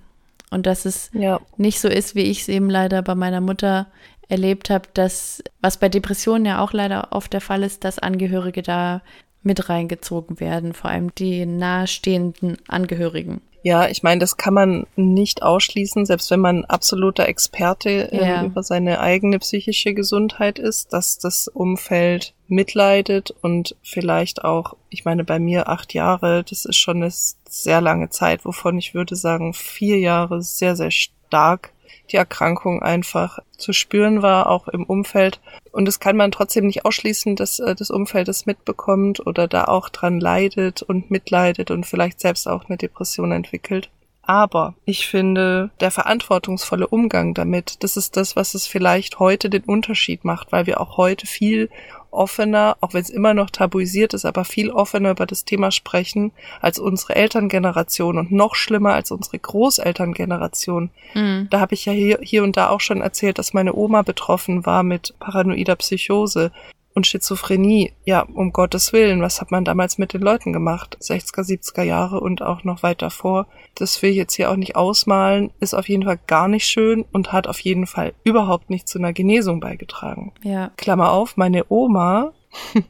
Und 0.50 0.66
dass 0.66 0.84
es 0.84 1.10
Ja. 1.12 1.40
nicht 1.56 1.80
so 1.80 1.88
ist, 1.88 2.14
wie 2.14 2.22
ich 2.22 2.42
es 2.42 2.48
eben 2.48 2.70
leider 2.70 3.02
bei 3.02 3.14
meiner 3.14 3.40
Mutter 3.40 3.86
erlebt 4.28 4.70
habe, 4.70 4.88
dass, 4.94 5.42
was 5.60 5.78
bei 5.78 5.88
Depressionen 5.88 6.46
ja 6.46 6.60
auch 6.60 6.72
leider 6.72 7.08
oft 7.12 7.32
der 7.32 7.40
Fall 7.40 7.62
ist, 7.62 7.84
dass 7.84 7.98
Angehörige 7.98 8.62
da 8.62 9.02
mit 9.42 9.68
reingezogen 9.68 10.40
werden, 10.40 10.72
vor 10.74 10.90
allem 10.90 11.14
die 11.14 11.46
nahestehenden 11.46 12.56
Angehörigen. 12.68 13.40
Ja, 13.62 13.88
ich 13.88 14.02
meine, 14.02 14.20
das 14.20 14.36
kann 14.36 14.54
man 14.54 14.86
nicht 14.94 15.42
ausschließen, 15.42 16.06
selbst 16.06 16.30
wenn 16.30 16.40
man 16.40 16.64
absoluter 16.64 17.26
Experte 17.26 18.08
ähm, 18.12 18.20
Ja. 18.24 18.44
über 18.44 18.62
seine 18.62 19.00
eigene 19.00 19.38
psychische 19.40 19.92
Gesundheit 19.92 20.58
ist, 20.58 20.92
dass 20.92 21.18
das 21.18 21.48
Umfeld 21.48 22.32
mitleidet 22.46 23.34
und 23.42 23.74
vielleicht 23.82 24.44
auch, 24.44 24.76
ich 24.88 25.04
meine, 25.04 25.24
bei 25.24 25.38
mir 25.40 25.68
acht 25.68 25.94
Jahre, 25.94 26.44
das 26.48 26.64
ist 26.64 26.76
schon 26.76 26.98
eine 27.02 27.12
sehr 27.12 27.80
lange 27.80 28.08
Zeit, 28.10 28.44
wovon 28.44 28.78
ich 28.78 28.94
würde 28.94 29.16
sagen, 29.16 29.52
vier 29.52 29.98
Jahre 29.98 30.42
sehr, 30.42 30.76
sehr 30.76 30.92
stark 30.92 31.72
die 32.10 32.16
Erkrankung 32.16 32.82
einfach 32.82 33.38
zu 33.56 33.72
spüren 33.72 34.22
war, 34.22 34.48
auch 34.48 34.68
im 34.68 34.84
Umfeld. 34.84 35.40
Und 35.72 35.86
das 35.86 36.00
kann 36.00 36.16
man 36.16 36.30
trotzdem 36.30 36.66
nicht 36.66 36.84
ausschließen, 36.84 37.36
dass 37.36 37.58
äh, 37.58 37.74
das 37.74 37.90
Umfeld 37.90 38.28
es 38.28 38.46
mitbekommt 38.46 39.26
oder 39.26 39.48
da 39.48 39.64
auch 39.64 39.88
dran 39.88 40.20
leidet 40.20 40.82
und 40.82 41.10
mitleidet 41.10 41.70
und 41.70 41.86
vielleicht 41.86 42.20
selbst 42.20 42.46
auch 42.48 42.64
eine 42.66 42.76
Depression 42.76 43.32
entwickelt. 43.32 43.90
Aber 44.26 44.74
ich 44.84 45.06
finde, 45.06 45.70
der 45.78 45.92
verantwortungsvolle 45.92 46.88
Umgang 46.88 47.32
damit, 47.32 47.84
das 47.84 47.96
ist 47.96 48.16
das, 48.16 48.34
was 48.34 48.54
es 48.54 48.66
vielleicht 48.66 49.20
heute 49.20 49.48
den 49.48 49.62
Unterschied 49.62 50.24
macht, 50.24 50.50
weil 50.50 50.66
wir 50.66 50.80
auch 50.80 50.96
heute 50.96 51.28
viel 51.28 51.70
offener, 52.16 52.76
auch 52.80 52.94
wenn 52.94 53.02
es 53.02 53.10
immer 53.10 53.34
noch 53.34 53.50
tabuisiert 53.50 54.14
ist, 54.14 54.24
aber 54.24 54.44
viel 54.44 54.70
offener 54.70 55.10
über 55.10 55.26
das 55.26 55.44
Thema 55.44 55.70
sprechen 55.70 56.32
als 56.60 56.78
unsere 56.78 57.14
Elterngeneration 57.16 58.18
und 58.18 58.32
noch 58.32 58.54
schlimmer 58.54 58.94
als 58.94 59.10
unsere 59.10 59.38
Großelterngeneration. 59.38 60.90
Mhm. 61.14 61.48
Da 61.50 61.60
habe 61.60 61.74
ich 61.74 61.84
ja 61.84 61.92
hier, 61.92 62.18
hier 62.22 62.42
und 62.42 62.56
da 62.56 62.68
auch 62.68 62.80
schon 62.80 63.00
erzählt, 63.00 63.38
dass 63.38 63.52
meine 63.52 63.74
Oma 63.74 64.02
betroffen 64.02 64.66
war 64.66 64.82
mit 64.82 65.14
paranoider 65.20 65.76
Psychose 65.76 66.50
und 66.96 67.06
Schizophrenie. 67.06 67.92
Ja, 68.04 68.22
um 68.22 68.52
Gottes 68.52 68.92
Willen, 68.92 69.20
was 69.22 69.40
hat 69.40 69.50
man 69.52 69.64
damals 69.64 69.98
mit 69.98 70.12
den 70.14 70.22
Leuten 70.22 70.52
gemacht? 70.52 70.96
60er, 71.00 71.42
70er 71.42 71.82
Jahre 71.82 72.18
und 72.20 72.42
auch 72.42 72.64
noch 72.64 72.82
weit 72.82 73.02
davor. 73.02 73.46
Das 73.76 74.00
will 74.02 74.10
ich 74.10 74.16
jetzt 74.16 74.34
hier 74.34 74.50
auch 74.50 74.56
nicht 74.56 74.74
ausmalen, 74.74 75.52
ist 75.60 75.74
auf 75.74 75.88
jeden 75.88 76.02
Fall 76.04 76.18
gar 76.26 76.48
nicht 76.48 76.66
schön 76.66 77.04
und 77.12 77.32
hat 77.32 77.46
auf 77.46 77.60
jeden 77.60 77.86
Fall 77.86 78.14
überhaupt 78.24 78.70
nicht 78.70 78.88
zu 78.88 78.98
einer 78.98 79.12
Genesung 79.12 79.60
beigetragen. 79.60 80.32
Ja. 80.42 80.72
Klammer 80.76 81.12
auf, 81.12 81.36
meine 81.36 81.66
Oma 81.68 82.32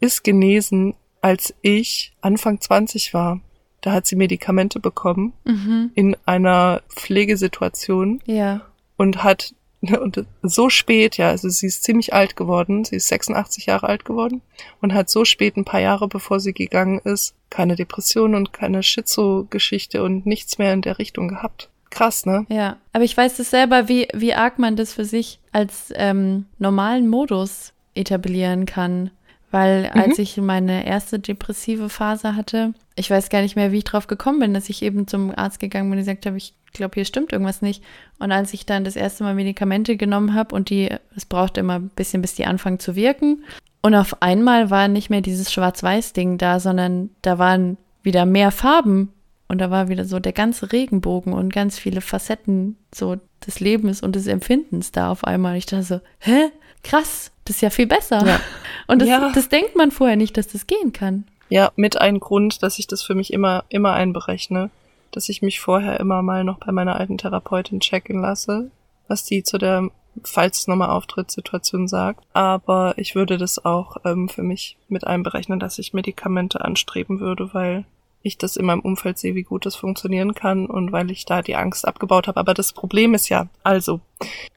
ist 0.00 0.24
genesen, 0.24 0.94
als 1.20 1.52
ich 1.60 2.12
Anfang 2.20 2.60
20 2.60 3.12
war. 3.12 3.40
Da 3.80 3.92
hat 3.92 4.06
sie 4.06 4.16
Medikamente 4.16 4.80
bekommen 4.80 5.32
Mhm. 5.44 5.90
in 5.94 6.16
einer 6.26 6.82
Pflegesituation 6.88 8.20
Ja. 8.24 8.62
und 8.96 9.22
hat 9.24 9.54
und 9.80 10.24
so 10.42 10.70
spät, 10.70 11.16
ja, 11.18 11.28
also 11.28 11.48
sie 11.48 11.66
ist 11.66 11.84
ziemlich 11.84 12.12
alt 12.12 12.36
geworden, 12.36 12.84
sie 12.84 12.96
ist 12.96 13.08
86 13.08 13.66
Jahre 13.66 13.88
alt 13.88 14.04
geworden 14.04 14.42
und 14.80 14.92
hat 14.92 15.08
so 15.08 15.24
spät, 15.24 15.56
ein 15.56 15.64
paar 15.64 15.80
Jahre 15.80 16.08
bevor 16.08 16.40
sie 16.40 16.52
gegangen 16.52 17.00
ist, 17.04 17.34
keine 17.50 17.76
Depression 17.76 18.34
und 18.34 18.52
keine 18.52 18.82
Schizo-Geschichte 18.82 20.02
und 20.02 20.26
nichts 20.26 20.58
mehr 20.58 20.72
in 20.72 20.82
der 20.82 20.98
Richtung 20.98 21.28
gehabt. 21.28 21.70
Krass, 21.90 22.26
ne? 22.26 22.44
Ja, 22.48 22.76
aber 22.92 23.04
ich 23.04 23.16
weiß 23.16 23.38
es 23.38 23.50
selber, 23.50 23.88
wie, 23.88 24.08
wie 24.12 24.34
arg 24.34 24.58
man 24.58 24.76
das 24.76 24.92
für 24.92 25.04
sich 25.04 25.40
als 25.52 25.92
ähm, 25.94 26.46
normalen 26.58 27.08
Modus 27.08 27.72
etablieren 27.94 28.66
kann. 28.66 29.10
Weil 29.50 29.86
als 29.94 30.18
ich 30.18 30.36
meine 30.36 30.86
erste 30.86 31.18
depressive 31.18 31.88
Phase 31.88 32.36
hatte, 32.36 32.74
ich 32.96 33.10
weiß 33.10 33.30
gar 33.30 33.40
nicht 33.40 33.56
mehr, 33.56 33.72
wie 33.72 33.78
ich 33.78 33.84
drauf 33.84 34.06
gekommen 34.06 34.40
bin, 34.40 34.52
dass 34.52 34.68
ich 34.68 34.82
eben 34.82 35.06
zum 35.06 35.32
Arzt 35.34 35.58
gegangen 35.58 35.88
bin 35.88 35.98
und 35.98 36.04
gesagt 36.04 36.26
habe, 36.26 36.36
ich 36.36 36.52
glaube, 36.72 36.94
hier 36.94 37.04
stimmt 37.04 37.32
irgendwas 37.32 37.62
nicht. 37.62 37.82
Und 38.18 38.32
als 38.32 38.52
ich 38.54 38.66
dann 38.66 38.84
das 38.84 38.96
erste 38.96 39.24
Mal 39.24 39.34
Medikamente 39.34 39.96
genommen 39.96 40.34
habe 40.34 40.54
und 40.54 40.70
die, 40.70 40.90
es 41.16 41.24
brauchte 41.24 41.60
immer 41.60 41.74
ein 41.78 41.88
bisschen, 41.90 42.22
bis 42.22 42.34
die 42.34 42.46
anfangen 42.46 42.78
zu 42.78 42.94
wirken. 42.96 43.44
Und 43.80 43.94
auf 43.94 44.22
einmal 44.22 44.70
war 44.70 44.88
nicht 44.88 45.08
mehr 45.10 45.20
dieses 45.20 45.52
Schwarz-Weiß-Ding 45.52 46.38
da, 46.38 46.60
sondern 46.60 47.10
da 47.22 47.38
waren 47.38 47.76
wieder 48.02 48.26
mehr 48.26 48.50
Farben 48.50 49.12
und 49.48 49.58
da 49.60 49.70
war 49.70 49.88
wieder 49.88 50.04
so 50.04 50.18
der 50.18 50.32
ganze 50.32 50.72
Regenbogen 50.72 51.32
und 51.32 51.52
ganz 51.52 51.78
viele 51.78 52.00
Facetten 52.00 52.76
so 52.94 53.16
des 53.46 53.60
Lebens 53.60 54.02
und 54.02 54.16
des 54.16 54.26
Empfindens 54.26 54.92
da 54.92 55.10
auf 55.10 55.24
einmal. 55.24 55.56
Ich 55.56 55.66
dachte 55.66 55.84
so, 55.84 56.00
hä? 56.20 56.50
Krass, 56.84 57.32
das 57.44 57.56
ist 57.56 57.62
ja 57.62 57.70
viel 57.70 57.86
besser. 57.86 58.24
Ja. 58.24 58.40
Und 58.86 59.02
das, 59.02 59.08
Ja. 59.08 59.32
das 59.34 59.48
denkt 59.48 59.74
man 59.74 59.90
vorher 59.90 60.16
nicht, 60.16 60.36
dass 60.36 60.46
das 60.46 60.68
gehen 60.68 60.92
kann. 60.92 61.24
Ja, 61.48 61.72
mit 61.74 62.00
ein 62.00 62.20
Grund, 62.20 62.62
dass 62.62 62.78
ich 62.78 62.86
das 62.86 63.02
für 63.02 63.16
mich 63.16 63.32
immer, 63.32 63.64
immer 63.68 63.94
einberechne, 63.94 64.70
dass 65.12 65.28
ich 65.28 65.42
mich 65.42 65.60
vorher 65.60 65.98
immer 66.00 66.22
mal 66.22 66.44
noch 66.44 66.58
bei 66.58 66.72
meiner 66.72 66.96
alten 66.96 67.18
Therapeutin 67.18 67.80
checken 67.80 68.20
lasse, 68.20 68.70
was 69.08 69.24
die 69.24 69.42
zu 69.42 69.58
der, 69.58 69.90
falls 70.22 70.60
es 70.60 70.68
nochmal 70.68 70.90
auftritt, 70.90 71.30
Situation 71.30 71.88
sagt. 71.88 72.24
Aber 72.32 72.94
ich 72.96 73.14
würde 73.14 73.38
das 73.38 73.64
auch 73.64 73.98
ähm, 74.04 74.28
für 74.28 74.42
mich 74.42 74.76
mit 74.88 75.06
einberechnen, 75.06 75.60
dass 75.60 75.78
ich 75.78 75.94
Medikamente 75.94 76.64
anstreben 76.64 77.20
würde, 77.20 77.52
weil 77.54 77.84
ich 78.22 78.38
das 78.38 78.56
in 78.56 78.66
meinem 78.66 78.80
Umfeld 78.80 79.18
sehe, 79.18 79.34
wie 79.34 79.42
gut 79.42 79.64
das 79.64 79.76
funktionieren 79.76 80.34
kann 80.34 80.66
und 80.66 80.92
weil 80.92 81.10
ich 81.10 81.24
da 81.24 81.42
die 81.42 81.56
Angst 81.56 81.86
abgebaut 81.86 82.26
habe. 82.28 82.40
Aber 82.40 82.54
das 82.54 82.72
Problem 82.72 83.14
ist 83.14 83.28
ja, 83.28 83.48
also, 83.62 84.00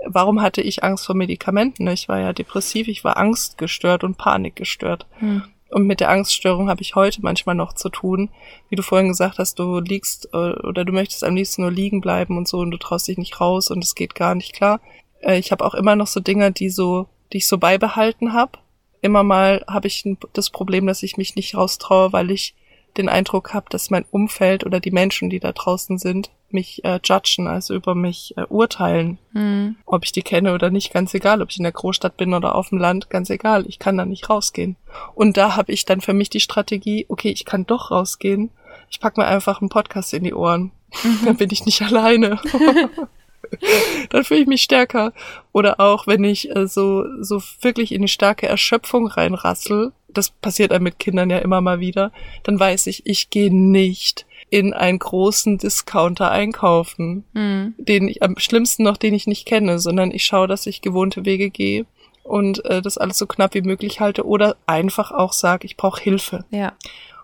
warum 0.05 0.41
hatte 0.41 0.61
ich 0.61 0.83
Angst 0.83 1.05
vor 1.05 1.15
Medikamenten? 1.15 1.87
Ich 1.87 2.09
war 2.09 2.19
ja 2.19 2.33
depressiv, 2.33 2.87
ich 2.87 3.03
war 3.03 3.17
angstgestört 3.17 4.03
und 4.03 4.17
panikgestört. 4.17 5.05
Hm. 5.19 5.43
Und 5.71 5.87
mit 5.87 6.01
der 6.01 6.09
Angststörung 6.09 6.69
habe 6.69 6.81
ich 6.81 6.95
heute 6.95 7.21
manchmal 7.21 7.55
noch 7.55 7.73
zu 7.73 7.89
tun. 7.89 8.29
Wie 8.69 8.75
du 8.75 8.83
vorhin 8.83 9.07
gesagt 9.07 9.39
hast, 9.39 9.57
du 9.57 9.79
liegst 9.79 10.29
äh, 10.33 10.37
oder 10.37 10.83
du 10.83 10.91
möchtest 10.91 11.23
am 11.23 11.35
liebsten 11.35 11.61
nur 11.61 11.71
liegen 11.71 12.01
bleiben 12.01 12.37
und 12.37 12.47
so 12.47 12.59
und 12.59 12.71
du 12.71 12.77
traust 12.77 13.07
dich 13.07 13.17
nicht 13.17 13.39
raus 13.39 13.71
und 13.71 13.83
es 13.83 13.95
geht 13.95 14.13
gar 14.13 14.35
nicht 14.35 14.53
klar. 14.53 14.81
Äh, 15.21 15.39
ich 15.39 15.51
habe 15.51 15.63
auch 15.63 15.73
immer 15.73 15.95
noch 15.95 16.07
so 16.07 16.19
Dinge, 16.19 16.51
die 16.51 16.69
so, 16.69 17.07
die 17.31 17.37
ich 17.37 17.47
so 17.47 17.57
beibehalten 17.57 18.33
habe. 18.33 18.59
Immer 19.01 19.23
mal 19.23 19.63
habe 19.67 19.87
ich 19.87 20.03
das 20.33 20.49
Problem, 20.49 20.87
dass 20.87 21.03
ich 21.03 21.17
mich 21.17 21.35
nicht 21.35 21.55
raustraue, 21.55 22.11
weil 22.11 22.31
ich 22.31 22.53
den 22.97 23.07
Eindruck 23.07 23.53
habe, 23.53 23.67
dass 23.69 23.89
mein 23.89 24.05
Umfeld 24.11 24.65
oder 24.65 24.81
die 24.81 24.91
Menschen, 24.91 25.29
die 25.29 25.39
da 25.39 25.53
draußen 25.53 25.97
sind, 25.97 26.31
mich 26.53 26.83
äh, 26.83 26.99
judgen, 27.03 27.47
also 27.47 27.73
über 27.73 27.95
mich 27.95 28.35
äh, 28.37 28.45
urteilen. 28.49 29.17
Mhm. 29.33 29.75
Ob 29.85 30.03
ich 30.05 30.11
die 30.11 30.21
kenne 30.21 30.53
oder 30.53 30.69
nicht, 30.69 30.93
ganz 30.93 31.13
egal. 31.13 31.41
Ob 31.41 31.49
ich 31.49 31.57
in 31.57 31.63
der 31.63 31.71
Großstadt 31.71 32.17
bin 32.17 32.33
oder 32.33 32.55
auf 32.55 32.69
dem 32.69 32.77
Land, 32.77 33.09
ganz 33.09 33.29
egal. 33.29 33.65
Ich 33.67 33.79
kann 33.79 33.97
da 33.97 34.05
nicht 34.05 34.29
rausgehen. 34.29 34.75
Und 35.15 35.37
da 35.37 35.55
habe 35.55 35.71
ich 35.71 35.85
dann 35.85 36.01
für 36.01 36.13
mich 36.13 36.29
die 36.29 36.39
Strategie, 36.39 37.05
okay, 37.09 37.29
ich 37.29 37.45
kann 37.45 37.65
doch 37.65 37.91
rausgehen. 37.91 38.51
Ich 38.89 38.99
pack 38.99 39.17
mir 39.17 39.25
einfach 39.25 39.61
einen 39.61 39.69
Podcast 39.69 40.13
in 40.13 40.23
die 40.23 40.33
Ohren. 40.33 40.71
Mhm. 41.03 41.19
Dann 41.25 41.37
bin 41.37 41.49
ich 41.51 41.65
nicht 41.65 41.81
alleine. 41.81 42.39
dann 44.09 44.23
fühle 44.23 44.41
ich 44.41 44.47
mich 44.47 44.61
stärker. 44.61 45.13
Oder 45.51 45.79
auch, 45.79 46.07
wenn 46.07 46.23
ich 46.23 46.55
äh, 46.55 46.67
so, 46.67 47.05
so 47.21 47.41
wirklich 47.61 47.91
in 47.91 48.01
eine 48.01 48.07
starke 48.07 48.47
Erschöpfung 48.47 49.07
reinrassel, 49.07 49.93
das 50.13 50.29
passiert 50.29 50.71
einem 50.71 50.83
mit 50.83 50.99
Kindern 50.99 51.29
ja 51.29 51.39
immer 51.39 51.61
mal 51.61 51.79
wieder, 51.79 52.11
dann 52.43 52.59
weiß 52.59 52.87
ich, 52.87 53.05
ich 53.05 53.29
gehe 53.29 53.53
nicht 53.53 54.25
in 54.51 54.73
einen 54.73 54.99
großen 54.99 55.57
Discounter 55.57 56.29
einkaufen, 56.29 57.23
mhm. 57.33 57.73
den 57.77 58.09
ich 58.09 58.21
am 58.21 58.37
schlimmsten 58.37 58.83
noch, 58.83 58.97
den 58.97 59.13
ich 59.13 59.25
nicht 59.25 59.47
kenne, 59.47 59.79
sondern 59.79 60.11
ich 60.11 60.25
schaue, 60.25 60.47
dass 60.47 60.67
ich 60.67 60.81
gewohnte 60.81 61.25
Wege 61.25 61.49
gehe 61.49 61.85
und 62.23 62.63
äh, 62.65 62.81
das 62.81 62.97
alles 62.97 63.17
so 63.17 63.27
knapp 63.27 63.53
wie 63.53 63.61
möglich 63.61 64.01
halte 64.01 64.27
oder 64.27 64.57
einfach 64.67 65.11
auch 65.11 65.31
sage, 65.31 65.65
ich 65.65 65.77
brauche 65.77 66.03
Hilfe. 66.03 66.43
Ja. 66.51 66.73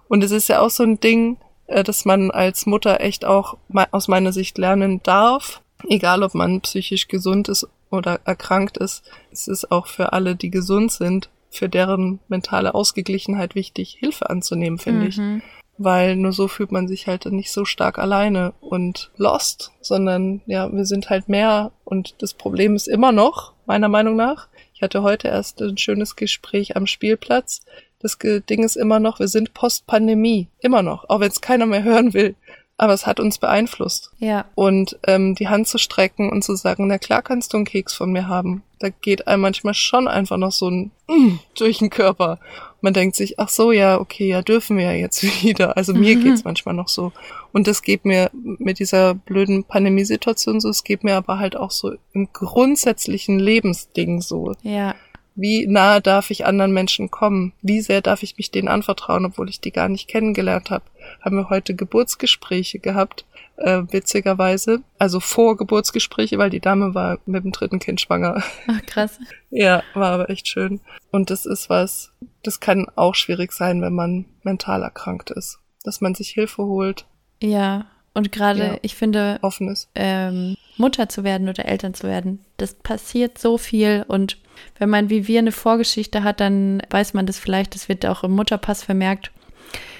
Und 0.07 0.23
es 0.23 0.31
ist 0.31 0.47
ja 0.47 0.61
auch 0.61 0.69
so 0.69 0.83
ein 0.83 1.01
Ding, 1.01 1.35
äh, 1.67 1.83
dass 1.83 2.05
man 2.05 2.31
als 2.31 2.65
Mutter 2.65 3.01
echt 3.01 3.25
auch 3.25 3.57
aus 3.91 4.07
meiner 4.07 4.31
Sicht 4.31 4.57
lernen 4.57 5.01
darf, 5.03 5.61
egal 5.89 6.23
ob 6.23 6.33
man 6.33 6.61
psychisch 6.61 7.09
gesund 7.09 7.49
ist 7.49 7.67
oder 7.91 8.21
erkrankt 8.23 8.77
ist. 8.77 9.03
Es 9.33 9.49
ist 9.49 9.69
auch 9.69 9.87
für 9.87 10.13
alle, 10.13 10.37
die 10.37 10.49
gesund 10.49 10.93
sind, 10.93 11.29
für 11.49 11.67
deren 11.67 12.19
mentale 12.29 12.73
Ausgeglichenheit 12.73 13.53
wichtig, 13.53 13.97
Hilfe 13.99 14.29
anzunehmen, 14.29 14.79
finde 14.79 15.01
mhm. 15.01 15.07
ich 15.07 15.43
weil 15.77 16.15
nur 16.15 16.31
so 16.31 16.47
fühlt 16.47 16.71
man 16.71 16.87
sich 16.87 17.07
halt 17.07 17.25
nicht 17.25 17.51
so 17.51 17.65
stark 17.65 17.99
alleine 17.99 18.53
und 18.61 19.11
lost, 19.17 19.71
sondern 19.81 20.41
ja, 20.45 20.71
wir 20.71 20.85
sind 20.85 21.09
halt 21.09 21.29
mehr 21.29 21.71
und 21.83 22.15
das 22.19 22.33
Problem 22.33 22.75
ist 22.75 22.87
immer 22.87 23.11
noch, 23.11 23.53
meiner 23.65 23.89
Meinung 23.89 24.15
nach. 24.15 24.47
Ich 24.73 24.81
hatte 24.81 25.01
heute 25.01 25.27
erst 25.27 25.61
ein 25.61 25.77
schönes 25.77 26.15
Gespräch 26.15 26.75
am 26.75 26.87
Spielplatz. 26.87 27.61
Das 27.99 28.17
Ding 28.19 28.63
ist 28.63 28.75
immer 28.75 28.99
noch, 28.99 29.19
wir 29.19 29.27
sind 29.27 29.53
Post-Pandemie. 29.53 30.47
Immer 30.59 30.83
noch, 30.83 31.09
auch 31.09 31.19
wenn 31.19 31.31
es 31.31 31.41
keiner 31.41 31.65
mehr 31.65 31.83
hören 31.85 32.13
will 32.13 32.35
aber 32.77 32.93
es 32.93 33.07
hat 33.07 33.19
uns 33.19 33.39
beeinflusst. 33.39 34.11
Ja. 34.19 34.45
Und 34.55 34.99
ähm, 35.05 35.35
die 35.35 35.49
Hand 35.49 35.67
zu 35.67 35.79
strecken 35.79 36.29
und 36.31 36.43
zu 36.43 36.55
sagen, 36.55 36.87
na 36.87 36.99
klar 36.99 37.23
kannst 37.23 37.53
du 37.53 37.57
einen 37.57 37.65
Keks 37.65 37.93
von 37.95 38.11
mir 38.11 38.27
haben. 38.27 38.63
Da 38.79 38.89
geht 38.89 39.27
einem 39.27 39.41
manchmal 39.41 39.73
schon 39.73 40.07
einfach 40.07 40.37
noch 40.37 40.51
so 40.51 40.69
ein 40.69 40.91
mm, 41.07 41.39
durch 41.57 41.79
den 41.79 41.89
Körper. 41.89 42.39
Man 42.81 42.93
denkt 42.93 43.15
sich, 43.15 43.39
ach 43.39 43.49
so, 43.49 43.71
ja, 43.71 43.99
okay, 43.99 44.27
ja, 44.27 44.41
dürfen 44.41 44.77
wir 44.77 44.85
ja 44.85 44.93
jetzt 44.93 45.23
wieder. 45.43 45.77
Also 45.77 45.93
mir 45.93 46.15
mhm. 46.15 46.23
geht's 46.23 46.43
manchmal 46.43 46.75
noch 46.75 46.87
so. 46.87 47.11
Und 47.51 47.67
das 47.67 47.81
geht 47.81 48.05
mir 48.05 48.29
mit 48.33 48.79
dieser 48.79 49.13
blöden 49.13 49.63
Pandemiesituation 49.63 50.59
so, 50.59 50.69
es 50.69 50.83
geht 50.83 51.03
mir 51.03 51.15
aber 51.15 51.39
halt 51.39 51.55
auch 51.55 51.71
so 51.71 51.93
im 52.13 52.29
grundsätzlichen 52.33 53.39
Lebensding 53.39 54.21
so. 54.21 54.53
Ja. 54.61 54.95
Wie 55.39 55.67
nahe 55.67 56.01
darf 56.01 56.31
ich 56.31 56.47
anderen 56.47 56.73
Menschen 56.73 57.11
kommen? 57.11 57.53
Wie 57.61 57.81
sehr 57.81 58.01
darf 58.01 58.23
ich 58.23 58.37
mich 58.37 58.49
denen 58.49 58.67
anvertrauen, 58.67 59.23
obwohl 59.23 59.49
ich 59.49 59.61
die 59.61 59.71
gar 59.71 59.87
nicht 59.87 60.07
kennengelernt 60.07 60.71
habe? 60.71 60.85
Haben 61.21 61.37
wir 61.37 61.51
heute 61.51 61.75
Geburtsgespräche 61.75 62.79
gehabt, 62.79 63.23
äh, 63.57 63.83
witzigerweise. 63.91 64.81
Also 64.97 65.19
Vorgeburtsgespräche, 65.19 66.37
weil 66.37 66.49
die 66.49 66.59
Dame 66.59 66.95
war 66.95 67.19
mit 67.25 67.43
dem 67.43 67.51
dritten 67.51 67.79
Kind 67.79 68.01
schwanger. 68.01 68.43
Ach, 68.67 68.85
krass. 68.85 69.19
ja, 69.49 69.83
war 69.93 70.11
aber 70.11 70.29
echt 70.29 70.47
schön. 70.47 70.79
Und 71.11 71.29
das 71.29 71.45
ist 71.45 71.69
was, 71.69 72.11
das 72.47 72.59
kann 72.59 72.87
auch 72.95 73.13
schwierig 73.13 73.51
sein, 73.51 73.81
wenn 73.81 73.93
man 73.93 74.25
mental 74.43 74.81
erkrankt 74.81 75.31
ist. 75.31 75.59
Dass 75.83 76.01
man 76.01 76.15
sich 76.15 76.29
Hilfe 76.29 76.63
holt. 76.63 77.05
Ja, 77.41 77.85
und 78.13 78.31
gerade, 78.31 78.59
ja, 78.59 78.77
ich 78.81 78.95
finde, 78.95 79.37
offenes. 79.43 79.89
Ähm, 79.93 80.55
Mutter 80.77 81.07
zu 81.07 81.23
werden 81.23 81.49
oder 81.49 81.65
Eltern 81.65 81.93
zu 81.93 82.07
werden, 82.07 82.39
das 82.57 82.73
passiert 82.73 83.37
so 83.37 83.57
viel. 83.57 84.05
Und 84.07 84.37
wenn 84.79 84.89
man 84.89 85.09
wie 85.11 85.27
wir 85.27 85.39
eine 85.39 85.51
Vorgeschichte 85.51 86.23
hat, 86.23 86.39
dann 86.39 86.81
weiß 86.89 87.13
man 87.13 87.27
das 87.27 87.37
vielleicht, 87.37 87.75
das 87.75 87.89
wird 87.89 88.05
auch 88.05 88.23
im 88.23 88.31
Mutterpass 88.31 88.83
vermerkt. 88.83 89.31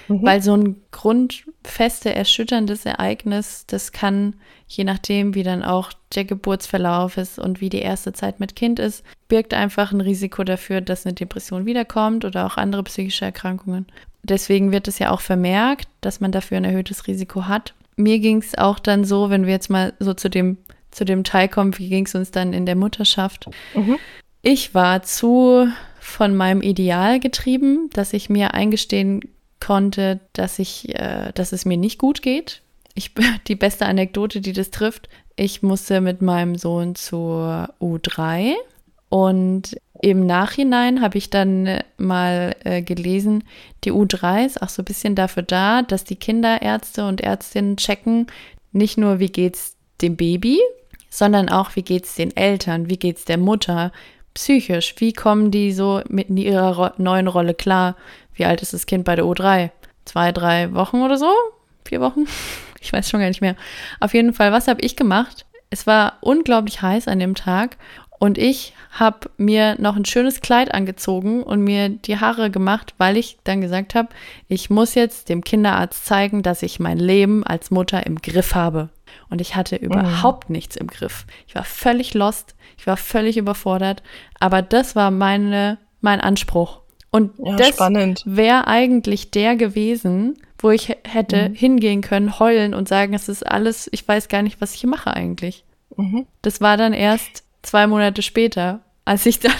Mhm. 0.08 0.22
Weil 0.22 0.42
so 0.42 0.54
ein 0.54 0.76
grundfeste, 0.90 2.14
erschütterndes 2.14 2.86
Ereignis, 2.86 3.64
das 3.66 3.92
kann, 3.92 4.34
je 4.66 4.84
nachdem, 4.84 5.34
wie 5.34 5.42
dann 5.42 5.62
auch 5.62 5.92
der 6.14 6.24
Geburtsverlauf 6.24 7.16
ist 7.16 7.38
und 7.38 7.60
wie 7.60 7.68
die 7.68 7.80
erste 7.80 8.12
Zeit 8.12 8.40
mit 8.40 8.56
Kind 8.56 8.78
ist, 8.78 9.04
birgt 9.28 9.54
einfach 9.54 9.92
ein 9.92 10.00
Risiko 10.00 10.44
dafür, 10.44 10.80
dass 10.80 11.06
eine 11.06 11.14
Depression 11.14 11.66
wiederkommt 11.66 12.24
oder 12.24 12.46
auch 12.46 12.56
andere 12.56 12.82
psychische 12.84 13.26
Erkrankungen. 13.26 13.86
Deswegen 14.22 14.72
wird 14.72 14.88
es 14.88 14.98
ja 14.98 15.10
auch 15.10 15.20
vermerkt, 15.20 15.88
dass 16.00 16.20
man 16.20 16.32
dafür 16.32 16.56
ein 16.56 16.64
erhöhtes 16.64 17.06
Risiko 17.06 17.46
hat 17.46 17.74
mir 17.98 18.20
ging 18.20 18.38
es 18.38 18.56
auch 18.56 18.78
dann 18.78 19.04
so, 19.04 19.28
wenn 19.28 19.44
wir 19.44 19.52
jetzt 19.52 19.68
mal 19.68 19.92
so 19.98 20.14
zu 20.14 20.30
dem, 20.30 20.56
zu 20.90 21.04
dem 21.04 21.24
Teil 21.24 21.48
kommen, 21.48 21.76
wie 21.78 21.88
ging 21.88 22.06
es 22.06 22.14
uns 22.14 22.30
dann 22.30 22.52
in 22.52 22.64
der 22.64 22.76
Mutterschaft? 22.76 23.48
Mhm. 23.74 23.98
Ich 24.40 24.72
war 24.74 25.02
zu 25.02 25.68
von 26.00 26.34
meinem 26.34 26.62
Ideal 26.62 27.20
getrieben, 27.20 27.90
dass 27.92 28.14
ich 28.14 28.30
mir 28.30 28.54
eingestehen 28.54 29.20
konnte, 29.60 30.20
dass 30.32 30.58
ich, 30.58 30.94
äh, 30.98 31.32
dass 31.34 31.52
es 31.52 31.64
mir 31.64 31.76
nicht 31.76 31.98
gut 31.98 32.22
geht. 32.22 32.62
Ich, 32.94 33.12
die 33.48 33.56
beste 33.56 33.86
Anekdote, 33.86 34.40
die 34.40 34.52
das 34.52 34.70
trifft, 34.70 35.08
ich 35.36 35.62
musste 35.62 36.00
mit 36.00 36.20
meinem 36.20 36.56
Sohn 36.56 36.94
zur 36.96 37.72
U3 37.80 38.54
und 39.08 39.76
im 40.00 40.26
Nachhinein 40.26 41.00
habe 41.00 41.18
ich 41.18 41.30
dann 41.30 41.66
äh, 41.66 41.84
mal 41.96 42.54
äh, 42.64 42.82
gelesen, 42.82 43.44
die 43.84 43.92
U3 43.92 44.46
ist 44.46 44.62
auch 44.62 44.68
so 44.68 44.82
ein 44.82 44.84
bisschen 44.84 45.14
dafür 45.14 45.42
da, 45.42 45.82
dass 45.82 46.04
die 46.04 46.16
Kinderärzte 46.16 47.06
und 47.06 47.20
Ärztinnen 47.20 47.76
checken, 47.76 48.26
nicht 48.72 48.98
nur 48.98 49.18
wie 49.18 49.30
geht's 49.30 49.76
dem 50.02 50.16
Baby, 50.16 50.60
sondern 51.10 51.48
auch 51.48 51.74
wie 51.74 51.82
geht's 51.82 52.14
den 52.14 52.36
Eltern, 52.36 52.90
wie 52.90 52.98
geht's 52.98 53.24
der 53.24 53.38
Mutter, 53.38 53.92
psychisch, 54.34 54.94
wie 54.98 55.12
kommen 55.12 55.50
die 55.50 55.72
so 55.72 56.02
mit 56.08 56.28
in 56.28 56.36
ihrer 56.36 56.94
neuen 56.98 57.26
Rolle 57.26 57.54
klar? 57.54 57.96
Wie 58.38 58.46
alt 58.46 58.62
ist 58.62 58.72
das 58.72 58.86
Kind 58.86 59.04
bei 59.04 59.16
der 59.16 59.24
U3? 59.24 59.70
Zwei, 60.04 60.32
drei 60.32 60.72
Wochen 60.72 61.02
oder 61.02 61.18
so? 61.18 61.30
Vier 61.84 62.00
Wochen? 62.00 62.24
Ich 62.80 62.92
weiß 62.92 63.10
schon 63.10 63.18
gar 63.18 63.26
nicht 63.26 63.40
mehr. 63.40 63.56
Auf 63.98 64.14
jeden 64.14 64.32
Fall, 64.32 64.52
was 64.52 64.68
habe 64.68 64.82
ich 64.82 64.94
gemacht? 64.94 65.46
Es 65.68 65.88
war 65.88 66.18
unglaublich 66.20 66.80
heiß 66.80 67.08
an 67.08 67.18
dem 67.18 67.34
Tag 67.34 67.76
und 68.20 68.38
ich 68.38 68.72
habe 68.92 69.30
mir 69.36 69.74
noch 69.80 69.96
ein 69.96 70.04
schönes 70.04 70.40
Kleid 70.40 70.72
angezogen 70.72 71.42
und 71.42 71.62
mir 71.62 71.88
die 71.88 72.20
Haare 72.20 72.52
gemacht, 72.52 72.94
weil 72.96 73.16
ich 73.16 73.38
dann 73.42 73.60
gesagt 73.60 73.96
habe, 73.96 74.10
ich 74.46 74.70
muss 74.70 74.94
jetzt 74.94 75.28
dem 75.28 75.42
Kinderarzt 75.42 76.06
zeigen, 76.06 76.44
dass 76.44 76.62
ich 76.62 76.78
mein 76.78 76.98
Leben 76.98 77.42
als 77.44 77.72
Mutter 77.72 78.06
im 78.06 78.22
Griff 78.22 78.54
habe. 78.54 78.90
Und 79.28 79.40
ich 79.40 79.56
hatte 79.56 79.74
überhaupt 79.74 80.48
mhm. 80.48 80.54
nichts 80.54 80.76
im 80.76 80.86
Griff. 80.86 81.26
Ich 81.48 81.56
war 81.56 81.64
völlig 81.64 82.14
lost, 82.14 82.54
ich 82.76 82.86
war 82.86 82.96
völlig 82.96 83.36
überfordert, 83.36 84.04
aber 84.38 84.62
das 84.62 84.94
war 84.94 85.10
meine, 85.10 85.78
mein 86.00 86.20
Anspruch. 86.20 86.80
Und 87.10 87.32
ja, 87.38 87.56
das 87.56 87.78
wäre 88.24 88.66
eigentlich 88.66 89.30
der 89.30 89.56
gewesen, 89.56 90.36
wo 90.58 90.70
ich 90.70 90.94
hätte 91.04 91.50
mhm. 91.50 91.54
hingehen 91.54 92.00
können, 92.02 92.38
heulen 92.38 92.74
und 92.74 92.88
sagen, 92.88 93.14
es 93.14 93.28
ist 93.28 93.46
alles, 93.46 93.88
ich 93.92 94.06
weiß 94.06 94.28
gar 94.28 94.42
nicht, 94.42 94.60
was 94.60 94.74
ich 94.74 94.80
hier 94.80 94.90
mache 94.90 95.14
eigentlich. 95.14 95.64
Mhm. 95.96 96.26
Das 96.42 96.60
war 96.60 96.76
dann 96.76 96.92
erst 96.92 97.44
zwei 97.62 97.86
Monate 97.86 98.22
später, 98.22 98.80
als 99.04 99.24
ich 99.24 99.40
dann 99.40 99.52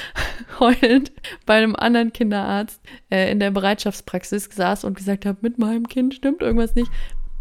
heulend 0.60 1.12
bei 1.46 1.56
einem 1.56 1.74
anderen 1.74 2.12
Kinderarzt 2.12 2.80
äh, 3.10 3.30
in 3.32 3.40
der 3.40 3.50
Bereitschaftspraxis 3.50 4.48
saß 4.52 4.84
und 4.84 4.96
gesagt 4.96 5.26
habe, 5.26 5.38
mit 5.40 5.58
meinem 5.58 5.88
Kind 5.88 6.14
stimmt 6.14 6.40
irgendwas 6.40 6.74
nicht. 6.74 6.90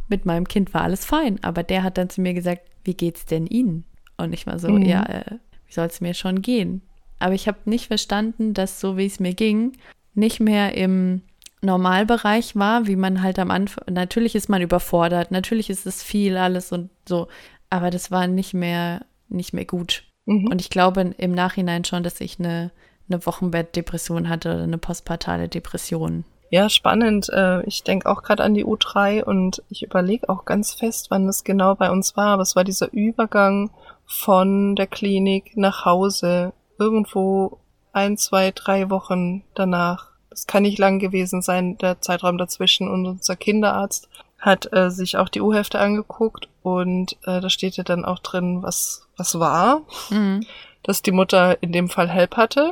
Mit 0.08 0.26
meinem 0.26 0.48
Kind 0.48 0.74
war 0.74 0.82
alles 0.82 1.06
fein, 1.06 1.42
aber 1.44 1.64
der 1.64 1.84
hat 1.84 1.98
dann 1.98 2.10
zu 2.10 2.22
mir 2.22 2.34
gesagt, 2.34 2.64
wie 2.84 2.96
geht's 2.96 3.26
denn 3.26 3.46
Ihnen? 3.46 3.86
Und 4.18 4.34
ich 4.34 4.48
war 4.48 4.60
so, 4.60 4.70
mhm. 4.70 4.82
ja, 4.82 5.04
äh, 5.04 5.38
wie 5.68 5.74
soll 5.74 5.88
es 5.88 6.02
mir 6.02 6.14
schon 6.14 6.42
gehen? 6.42 6.82
Aber 7.22 7.34
ich 7.34 7.48
habe 7.48 7.60
nicht 7.66 7.88
verstanden, 7.88 8.54
dass 8.54 8.80
so 8.80 8.98
wie 8.98 9.06
es 9.06 9.20
mir 9.20 9.34
ging, 9.34 9.78
nicht 10.14 10.40
mehr 10.40 10.76
im 10.76 11.22
Normalbereich 11.62 12.56
war, 12.56 12.88
wie 12.88 12.96
man 12.96 13.22
halt 13.22 13.38
am 13.38 13.52
Anfang, 13.52 13.84
natürlich 13.94 14.36
ist 14.36 14.50
man 14.50 14.62
überfordert, 14.62 15.32
natürlich 15.32 15.70
ist 15.70 15.86
es 15.86 16.02
viel 16.02 16.36
alles 16.36 16.72
und 16.72 16.90
so, 17.08 17.28
aber 17.70 17.92
das 17.92 18.10
war 18.10 18.28
nicht 18.28 18.54
mehr 18.54 19.06
nicht 19.30 19.54
mehr 19.54 19.66
gut. 19.66 20.04
Mhm. 20.26 20.48
Und 20.48 20.62
ich 20.62 20.70
glaube 20.70 21.14
im 21.18 21.32
Nachhinein 21.32 21.86
schon, 21.86 22.04
dass 22.04 22.20
ich 22.22 22.40
eine, 22.40 22.72
eine 23.10 23.26
Wochenbettdepression 23.26 24.30
hatte 24.30 24.54
oder 24.54 24.64
eine 24.64 24.78
postpartale 24.78 25.48
Depression. 25.48 26.26
Ja, 26.50 26.70
spannend. 26.70 27.30
Äh, 27.30 27.64
ich 27.66 27.84
denke 27.84 28.10
auch 28.10 28.24
gerade 28.24 28.44
an 28.44 28.54
die 28.54 28.66
U3 28.66 29.24
und 29.24 29.64
ich 29.70 29.84
überlege 29.84 30.28
auch 30.28 30.44
ganz 30.44 30.74
fest, 30.74 31.08
wann 31.10 31.26
das 31.26 31.46
genau 31.46 31.76
bei 31.76 31.90
uns 31.90 32.18
war. 32.18 32.34
Aber 32.34 32.42
es 32.42 32.58
war 32.58 32.66
dieser 32.66 32.92
Übergang 32.92 33.72
von 34.06 34.76
der 34.76 34.88
Klinik 34.88 35.56
nach 35.56 35.86
Hause 35.86 36.52
irgendwo 36.82 37.60
ein, 37.94 38.18
zwei, 38.18 38.52
drei 38.52 38.90
Wochen 38.90 39.44
danach. 39.54 40.10
das 40.30 40.48
kann 40.48 40.64
nicht 40.64 40.80
lang 40.80 41.00
gewesen 41.00 41.42
sein, 41.42 41.78
der 41.78 42.02
Zeitraum 42.02 42.38
dazwischen. 42.38 42.90
Und 42.90 43.06
unser 43.06 43.36
Kinderarzt 43.36 44.10
hat 44.40 44.74
äh, 44.74 44.90
sich 44.90 45.18
auch 45.18 45.30
die 45.30 45.42
U-Hefte 45.42 45.80
angeguckt 45.80 46.48
und 46.64 47.14
äh, 47.26 47.42
da 47.42 47.50
steht 47.50 47.78
ja 47.78 47.84
dann 47.84 48.06
auch 48.06 48.20
drin, 48.20 48.64
was, 48.64 49.08
was 49.18 49.40
war. 49.40 49.82
Mhm. 50.10 50.46
Dass 50.84 51.04
die 51.04 51.12
Mutter 51.12 51.62
in 51.62 51.72
dem 51.72 51.90
Fall 51.90 52.10
HELP 52.10 52.38
hatte 52.38 52.72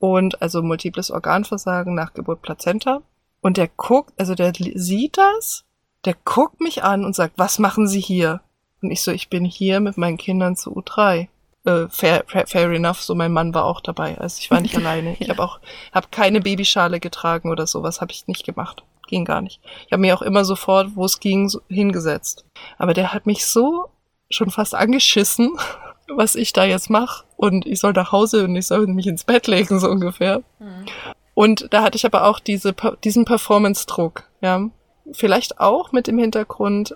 und 0.00 0.42
also 0.42 0.62
multiples 0.62 1.12
Organversagen 1.12 1.94
nach 1.94 2.12
Geburt 2.12 2.42
Plazenta. 2.42 3.02
Und 3.40 3.56
der 3.56 3.68
guckt, 3.68 4.12
also 4.18 4.34
der 4.34 4.52
sieht 4.56 5.16
das, 5.16 5.64
der 6.06 6.16
guckt 6.24 6.60
mich 6.60 6.82
an 6.82 7.04
und 7.04 7.14
sagt, 7.14 7.34
was 7.36 7.60
machen 7.60 7.86
Sie 7.86 8.00
hier? 8.00 8.40
Und 8.82 8.90
ich 8.90 9.02
so, 9.02 9.12
ich 9.12 9.28
bin 9.28 9.44
hier 9.44 9.78
mit 9.80 9.96
meinen 9.96 10.16
Kindern 10.16 10.56
zu 10.56 10.76
U3 10.76 11.28
äh, 11.64 11.88
fair, 11.88 12.24
fair 12.26 12.70
enough, 12.70 13.02
so 13.02 13.14
mein 13.14 13.32
Mann 13.32 13.54
war 13.54 13.64
auch 13.64 13.80
dabei. 13.80 14.18
Also 14.18 14.38
ich 14.40 14.50
war 14.50 14.60
nicht 14.60 14.76
alleine. 14.76 15.16
Ich 15.18 15.30
habe 15.30 15.42
auch 15.42 15.60
hab 15.92 16.12
keine 16.12 16.40
Babyschale 16.40 17.00
getragen 17.00 17.50
oder 17.50 17.66
sowas, 17.66 18.00
habe 18.00 18.12
ich 18.12 18.26
nicht 18.26 18.44
gemacht. 18.44 18.84
Ging 19.08 19.24
gar 19.24 19.40
nicht. 19.40 19.60
Ich 19.86 19.92
habe 19.92 20.00
mir 20.00 20.16
auch 20.16 20.22
immer 20.22 20.44
sofort, 20.44 20.90
wo 20.94 21.04
es 21.04 21.20
ging, 21.20 21.48
so 21.48 21.60
hingesetzt. 21.68 22.44
Aber 22.78 22.94
der 22.94 23.12
hat 23.12 23.26
mich 23.26 23.46
so 23.46 23.88
schon 24.30 24.50
fast 24.50 24.74
angeschissen, 24.74 25.52
was 26.08 26.34
ich 26.34 26.52
da 26.52 26.64
jetzt 26.64 26.90
mache. 26.90 27.24
Und 27.36 27.66
ich 27.66 27.80
soll 27.80 27.92
nach 27.92 28.12
Hause 28.12 28.44
und 28.44 28.56
ich 28.56 28.66
soll 28.66 28.86
mich 28.86 29.06
ins 29.06 29.24
Bett 29.24 29.46
legen, 29.46 29.80
so 29.80 29.88
ungefähr. 29.88 30.42
Mhm. 30.58 30.86
Und 31.34 31.68
da 31.72 31.82
hatte 31.82 31.96
ich 31.96 32.06
aber 32.06 32.24
auch 32.26 32.38
diese, 32.38 32.74
diesen 33.02 33.24
Performance-Druck, 33.24 34.24
ja. 34.40 34.68
Vielleicht 35.12 35.60
auch 35.60 35.92
mit 35.92 36.06
dem 36.06 36.18
Hintergrund, 36.18 36.94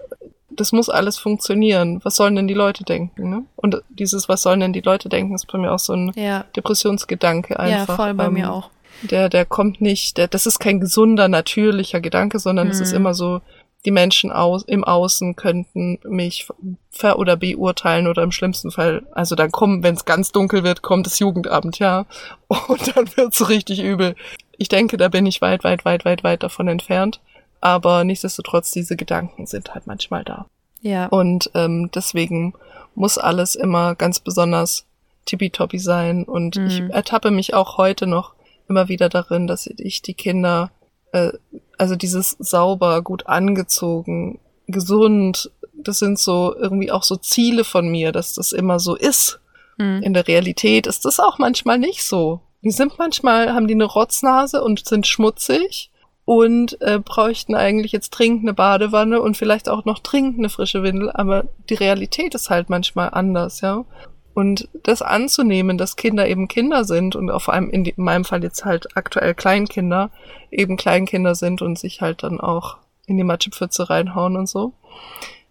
das 0.60 0.72
muss 0.72 0.88
alles 0.88 1.18
funktionieren. 1.18 2.00
Was 2.02 2.16
sollen 2.16 2.36
denn 2.36 2.48
die 2.48 2.54
Leute 2.54 2.84
denken? 2.84 3.30
Ne? 3.30 3.44
Und 3.56 3.82
dieses, 3.88 4.28
was 4.28 4.42
sollen 4.42 4.60
denn 4.60 4.72
die 4.72 4.80
Leute 4.80 5.08
denken, 5.08 5.34
ist 5.34 5.50
bei 5.50 5.58
mir 5.58 5.72
auch 5.72 5.78
so 5.78 5.92
ein 5.92 6.12
ja. 6.14 6.44
Depressionsgedanke 6.56 7.58
einfach. 7.58 7.88
Ja, 7.88 7.96
voll 7.96 8.14
bei 8.14 8.26
ähm, 8.26 8.34
mir 8.34 8.52
auch. 8.52 8.70
Der, 9.02 9.28
der 9.28 9.44
kommt 9.44 9.80
nicht, 9.80 10.18
der, 10.18 10.28
das 10.28 10.46
ist 10.46 10.58
kein 10.58 10.80
gesunder, 10.80 11.28
natürlicher 11.28 12.00
Gedanke, 12.00 12.38
sondern 12.38 12.66
mhm. 12.66 12.72
es 12.72 12.80
ist 12.80 12.90
mhm. 12.90 12.96
immer 12.96 13.14
so, 13.14 13.40
die 13.84 13.90
Menschen 13.92 14.32
aus, 14.32 14.64
im 14.64 14.82
Außen 14.82 15.36
könnten 15.36 15.98
mich 16.04 16.48
ver- 16.90 17.18
oder 17.18 17.36
beurteilen 17.36 18.08
oder 18.08 18.22
im 18.22 18.32
schlimmsten 18.32 18.70
Fall, 18.70 19.06
also 19.12 19.36
dann 19.36 19.52
kommen, 19.52 19.82
wenn 19.84 19.94
es 19.94 20.04
ganz 20.04 20.32
dunkel 20.32 20.64
wird, 20.64 20.82
kommt 20.82 21.06
das 21.06 21.18
Jugendamt, 21.20 21.78
ja. 21.78 22.06
Und 22.48 22.96
dann 22.96 23.16
wird's 23.16 23.48
richtig 23.48 23.80
übel. 23.80 24.16
Ich 24.56 24.68
denke, 24.68 24.96
da 24.96 25.08
bin 25.08 25.26
ich 25.26 25.40
weit, 25.40 25.62
weit, 25.62 25.84
weit, 25.84 26.04
weit, 26.04 26.24
weit 26.24 26.42
davon 26.42 26.66
entfernt. 26.66 27.20
Aber 27.60 28.04
nichtsdestotrotz, 28.04 28.70
diese 28.70 28.96
Gedanken 28.96 29.46
sind 29.46 29.74
halt 29.74 29.86
manchmal 29.86 30.24
da. 30.24 30.46
Ja. 30.80 31.06
Und 31.06 31.50
ähm, 31.54 31.90
deswegen 31.94 32.54
muss 32.94 33.18
alles 33.18 33.54
immer 33.54 33.94
ganz 33.94 34.20
besonders 34.20 34.86
tippitoppi 35.26 35.78
sein. 35.78 36.24
Und 36.24 36.56
mhm. 36.56 36.66
ich 36.66 36.80
ertappe 36.80 37.30
mich 37.30 37.54
auch 37.54 37.78
heute 37.78 38.06
noch 38.06 38.34
immer 38.68 38.88
wieder 38.88 39.08
darin, 39.08 39.46
dass 39.46 39.66
ich 39.66 40.02
die 40.02 40.14
Kinder, 40.14 40.70
äh, 41.12 41.32
also 41.78 41.96
dieses 41.96 42.36
sauber, 42.38 43.02
gut 43.02 43.26
angezogen, 43.26 44.38
gesund, 44.66 45.50
das 45.74 45.98
sind 45.98 46.18
so 46.18 46.54
irgendwie 46.56 46.90
auch 46.90 47.02
so 47.02 47.16
Ziele 47.16 47.64
von 47.64 47.88
mir, 47.88 48.12
dass 48.12 48.34
das 48.34 48.52
immer 48.52 48.78
so 48.78 48.94
ist. 48.94 49.40
Mhm. 49.78 50.02
In 50.02 50.14
der 50.14 50.28
Realität 50.28 50.86
ist 50.86 51.04
das 51.04 51.20
auch 51.20 51.38
manchmal 51.38 51.78
nicht 51.78 52.04
so. 52.04 52.40
Die 52.62 52.72
sind 52.72 52.98
manchmal, 52.98 53.54
haben 53.54 53.68
die 53.68 53.74
eine 53.74 53.84
Rotznase 53.84 54.62
und 54.62 54.86
sind 54.86 55.06
schmutzig 55.06 55.90
und 56.28 56.78
äh, 56.82 56.98
bräuchten 56.98 57.54
eigentlich 57.54 57.90
jetzt 57.90 58.10
dringend 58.10 58.42
eine 58.42 58.52
Badewanne 58.52 59.22
und 59.22 59.38
vielleicht 59.38 59.66
auch 59.66 59.86
noch 59.86 59.98
dringend 59.98 60.36
eine 60.38 60.50
frische 60.50 60.82
Windel, 60.82 61.10
aber 61.10 61.46
die 61.70 61.74
Realität 61.74 62.34
ist 62.34 62.50
halt 62.50 62.68
manchmal 62.68 63.08
anders, 63.12 63.62
ja. 63.62 63.86
Und 64.34 64.68
das 64.82 65.00
anzunehmen, 65.00 65.78
dass 65.78 65.96
Kinder 65.96 66.28
eben 66.28 66.46
Kinder 66.46 66.84
sind 66.84 67.16
und 67.16 67.30
auf 67.30 67.48
allem 67.48 67.70
in, 67.70 67.82
die, 67.82 67.94
in 67.96 68.04
meinem 68.04 68.26
Fall 68.26 68.42
jetzt 68.42 68.66
halt 68.66 68.94
aktuell 68.94 69.32
Kleinkinder 69.32 70.10
eben 70.50 70.76
Kleinkinder 70.76 71.34
sind 71.34 71.62
und 71.62 71.78
sich 71.78 72.02
halt 72.02 72.22
dann 72.22 72.42
auch 72.42 72.76
in 73.06 73.16
die 73.16 73.24
Matschepfütze 73.24 73.88
reinhauen 73.88 74.36
und 74.36 74.50
so. 74.50 74.74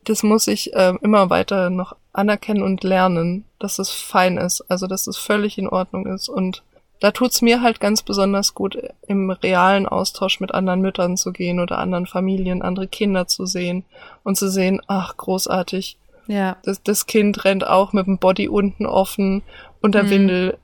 Das 0.04 0.22
muss 0.22 0.48
ich 0.48 0.76
äh, 0.76 0.94
immer 1.02 1.32
weiter 1.32 1.72
noch 1.72 1.96
anerkennen 2.14 2.62
und 2.62 2.84
lernen, 2.84 3.46
dass 3.58 3.80
es 3.80 3.90
fein 3.90 4.38
ist, 4.38 4.62
also 4.70 4.86
dass 4.86 5.08
es 5.08 5.18
völlig 5.18 5.58
in 5.58 5.68
Ordnung 5.68 6.06
ist 6.06 6.30
und 6.30 6.62
da 7.00 7.12
tut's 7.12 7.42
mir 7.42 7.62
halt 7.62 7.80
ganz 7.80 8.02
besonders 8.02 8.54
gut, 8.54 8.78
im 9.08 9.30
realen 9.30 9.86
Austausch 9.88 10.40
mit 10.40 10.54
anderen 10.54 10.82
Müttern 10.82 11.18
zu 11.18 11.32
gehen 11.32 11.60
oder 11.60 11.78
anderen 11.78 12.06
Familien, 12.06 12.62
andere 12.62 12.88
Kinder 12.88 13.28
zu 13.28 13.46
sehen 13.46 13.84
und 14.24 14.38
zu 14.38 14.50
sehen, 14.50 14.82
ach, 14.88 15.16
großartig. 15.18 15.98
Ja. 16.28 16.58
Das, 16.64 16.82
das 16.84 17.06
Kind 17.06 17.46
rennt 17.46 17.66
auch 17.66 17.94
mit 17.94 18.08
dem 18.08 18.18
Body 18.18 18.48
unten 18.48 18.86
offen 18.86 19.44
und 19.82 19.96
der 19.96 20.04
mhm. 20.04 20.10
Windel 20.10 20.58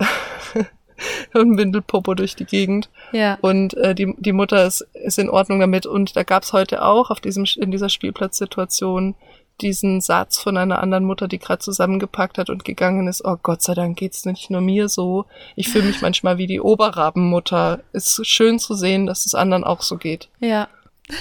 und 1.34 1.58
Windelpopo 1.58 2.14
durch 2.16 2.36
die 2.36 2.46
Gegend. 2.46 2.90
Ja. 3.12 3.38
Und 3.42 3.76
äh, 3.76 3.96
die, 3.96 4.14
die 4.18 4.34
Mutter 4.34 4.66
ist, 4.66 4.82
ist 4.94 5.20
in 5.20 5.30
Ordnung 5.30 5.60
damit. 5.60 5.86
Und 5.86 6.16
da 6.16 6.24
gab's 6.24 6.54
heute 6.54 6.84
auch 6.84 7.12
auf 7.12 7.20
diesem, 7.20 7.46
in 7.58 7.72
dieser 7.72 7.90
Spielplatzsituation 7.90 9.16
diesen 9.62 10.02
Satz 10.02 10.38
von 10.40 10.58
einer 10.58 10.82
anderen 10.82 11.06
Mutter, 11.06 11.28
die 11.28 11.40
gerade 11.40 11.60
zusammengepackt 11.60 12.38
hat 12.38 12.50
und 12.50 12.66
gegangen 12.66 13.08
ist, 13.08 13.24
oh 13.24 13.38
Gott 13.42 13.62
sei 13.62 13.74
Dank 13.74 13.98
geht's 13.98 14.26
nicht 14.26 14.50
nur 14.50 14.62
mir 14.62 14.90
so. 14.90 15.26
Ich 15.56 15.70
fühle 15.70 15.86
mich 15.86 16.02
manchmal 16.02 16.38
wie 16.38 16.48
die 16.48 16.60
Oberrabenmutter. 16.60 17.82
Ist 17.94 18.26
schön 18.26 18.60
zu 18.60 18.74
sehen, 18.74 19.06
dass 19.06 19.26
es 19.26 19.36
anderen 19.36 19.64
auch 19.64 19.82
so 19.82 19.98
geht. 19.98 20.30
Ja. 20.40 20.68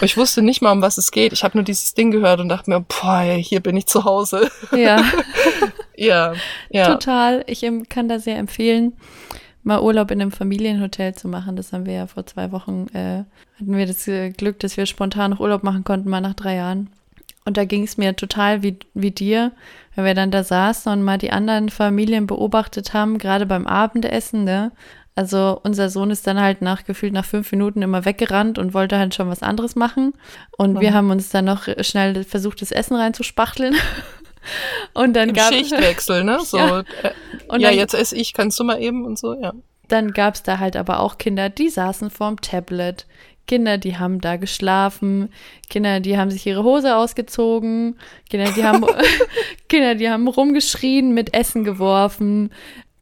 Ich 0.00 0.16
wusste 0.16 0.42
nicht 0.42 0.62
mal, 0.62 0.72
um 0.72 0.80
was 0.80 0.96
es 0.96 1.10
geht. 1.10 1.32
Ich 1.32 1.44
habe 1.44 1.58
nur 1.58 1.64
dieses 1.64 1.94
Ding 1.94 2.10
gehört 2.10 2.40
und 2.40 2.48
dachte 2.48 2.70
mir, 2.70 2.80
boah, 2.80 3.20
hier 3.22 3.60
bin 3.60 3.76
ich 3.76 3.86
zu 3.86 4.04
Hause. 4.04 4.50
Ja. 4.74 5.04
ja, 5.96 6.34
ja. 6.70 6.92
Total. 6.92 7.44
Ich 7.46 7.66
kann 7.88 8.08
da 8.08 8.18
sehr 8.18 8.38
empfehlen, 8.38 8.94
mal 9.62 9.80
Urlaub 9.80 10.10
in 10.10 10.22
einem 10.22 10.32
Familienhotel 10.32 11.14
zu 11.14 11.28
machen. 11.28 11.56
Das 11.56 11.72
haben 11.72 11.86
wir 11.86 11.94
ja 11.94 12.06
vor 12.06 12.24
zwei 12.26 12.52
Wochen, 12.52 12.86
äh, 12.94 13.24
hatten 13.58 13.76
wir 13.76 13.86
das 13.86 14.08
Glück, 14.36 14.60
dass 14.60 14.76
wir 14.76 14.86
spontan 14.86 15.32
noch 15.32 15.40
Urlaub 15.40 15.64
machen 15.64 15.84
konnten, 15.84 16.08
mal 16.08 16.20
nach 16.20 16.34
drei 16.34 16.54
Jahren. 16.54 16.88
Und 17.44 17.56
da 17.56 17.64
ging 17.64 17.82
es 17.82 17.96
mir 17.96 18.14
total 18.14 18.62
wie, 18.62 18.78
wie 18.94 19.10
dir, 19.10 19.52
wenn 19.94 20.04
wir 20.04 20.14
dann 20.14 20.30
da 20.30 20.44
saßen 20.44 20.92
und 20.92 21.02
mal 21.02 21.18
die 21.18 21.32
anderen 21.32 21.68
Familien 21.68 22.26
beobachtet 22.26 22.94
haben, 22.94 23.18
gerade 23.18 23.46
beim 23.46 23.66
Abendessen, 23.66 24.44
ne? 24.44 24.72
Also 25.14 25.60
unser 25.62 25.90
Sohn 25.90 26.10
ist 26.10 26.26
dann 26.26 26.40
halt 26.40 26.62
nach 26.62 26.84
gefühlt 26.84 27.12
nach 27.12 27.26
fünf 27.26 27.52
Minuten 27.52 27.82
immer 27.82 28.06
weggerannt 28.06 28.58
und 28.58 28.72
wollte 28.72 28.98
halt 28.98 29.14
schon 29.14 29.28
was 29.28 29.42
anderes 29.42 29.76
machen. 29.76 30.14
Und 30.56 30.74
mhm. 30.74 30.80
wir 30.80 30.94
haben 30.94 31.10
uns 31.10 31.28
dann 31.28 31.44
noch 31.44 31.68
schnell 31.80 32.24
versucht, 32.24 32.62
das 32.62 32.72
Essen 32.72 32.96
reinzuspachteln. 32.96 33.74
und 34.94 35.14
dann 35.14 35.30
Im 35.30 35.34
gab 35.34 35.52
Schichtwechsel, 35.52 36.24
ne? 36.24 36.38
So, 36.44 36.56
ja, 36.56 36.80
äh, 36.80 37.10
und 37.48 37.60
ja 37.60 37.68
dann, 37.68 37.78
jetzt 37.78 37.94
esse 37.94 38.16
ich, 38.16 38.32
kannst 38.32 38.58
du 38.58 38.64
mal 38.64 38.80
eben 38.80 39.04
und 39.04 39.18
so, 39.18 39.34
ja. 39.34 39.52
Dann 39.88 40.12
gab 40.12 40.34
es 40.34 40.42
da 40.42 40.58
halt 40.58 40.76
aber 40.76 41.00
auch 41.00 41.18
Kinder, 41.18 41.50
die 41.50 41.68
saßen 41.68 42.08
vorm 42.08 42.40
Tablet, 42.40 43.06
Kinder, 43.46 43.78
die 43.78 43.96
haben 43.96 44.20
da 44.20 44.36
geschlafen, 44.36 45.30
Kinder, 45.68 46.00
die 46.00 46.16
haben 46.16 46.30
sich 46.30 46.46
ihre 46.46 46.64
Hose 46.64 46.96
ausgezogen, 46.96 47.98
Kinder, 48.30 48.50
die 48.52 48.64
haben, 48.64 48.84
Kinder, 49.68 49.94
die 49.94 50.10
haben 50.10 50.28
rumgeschrien, 50.28 51.12
mit 51.12 51.34
Essen 51.34 51.64
geworfen, 51.64 52.50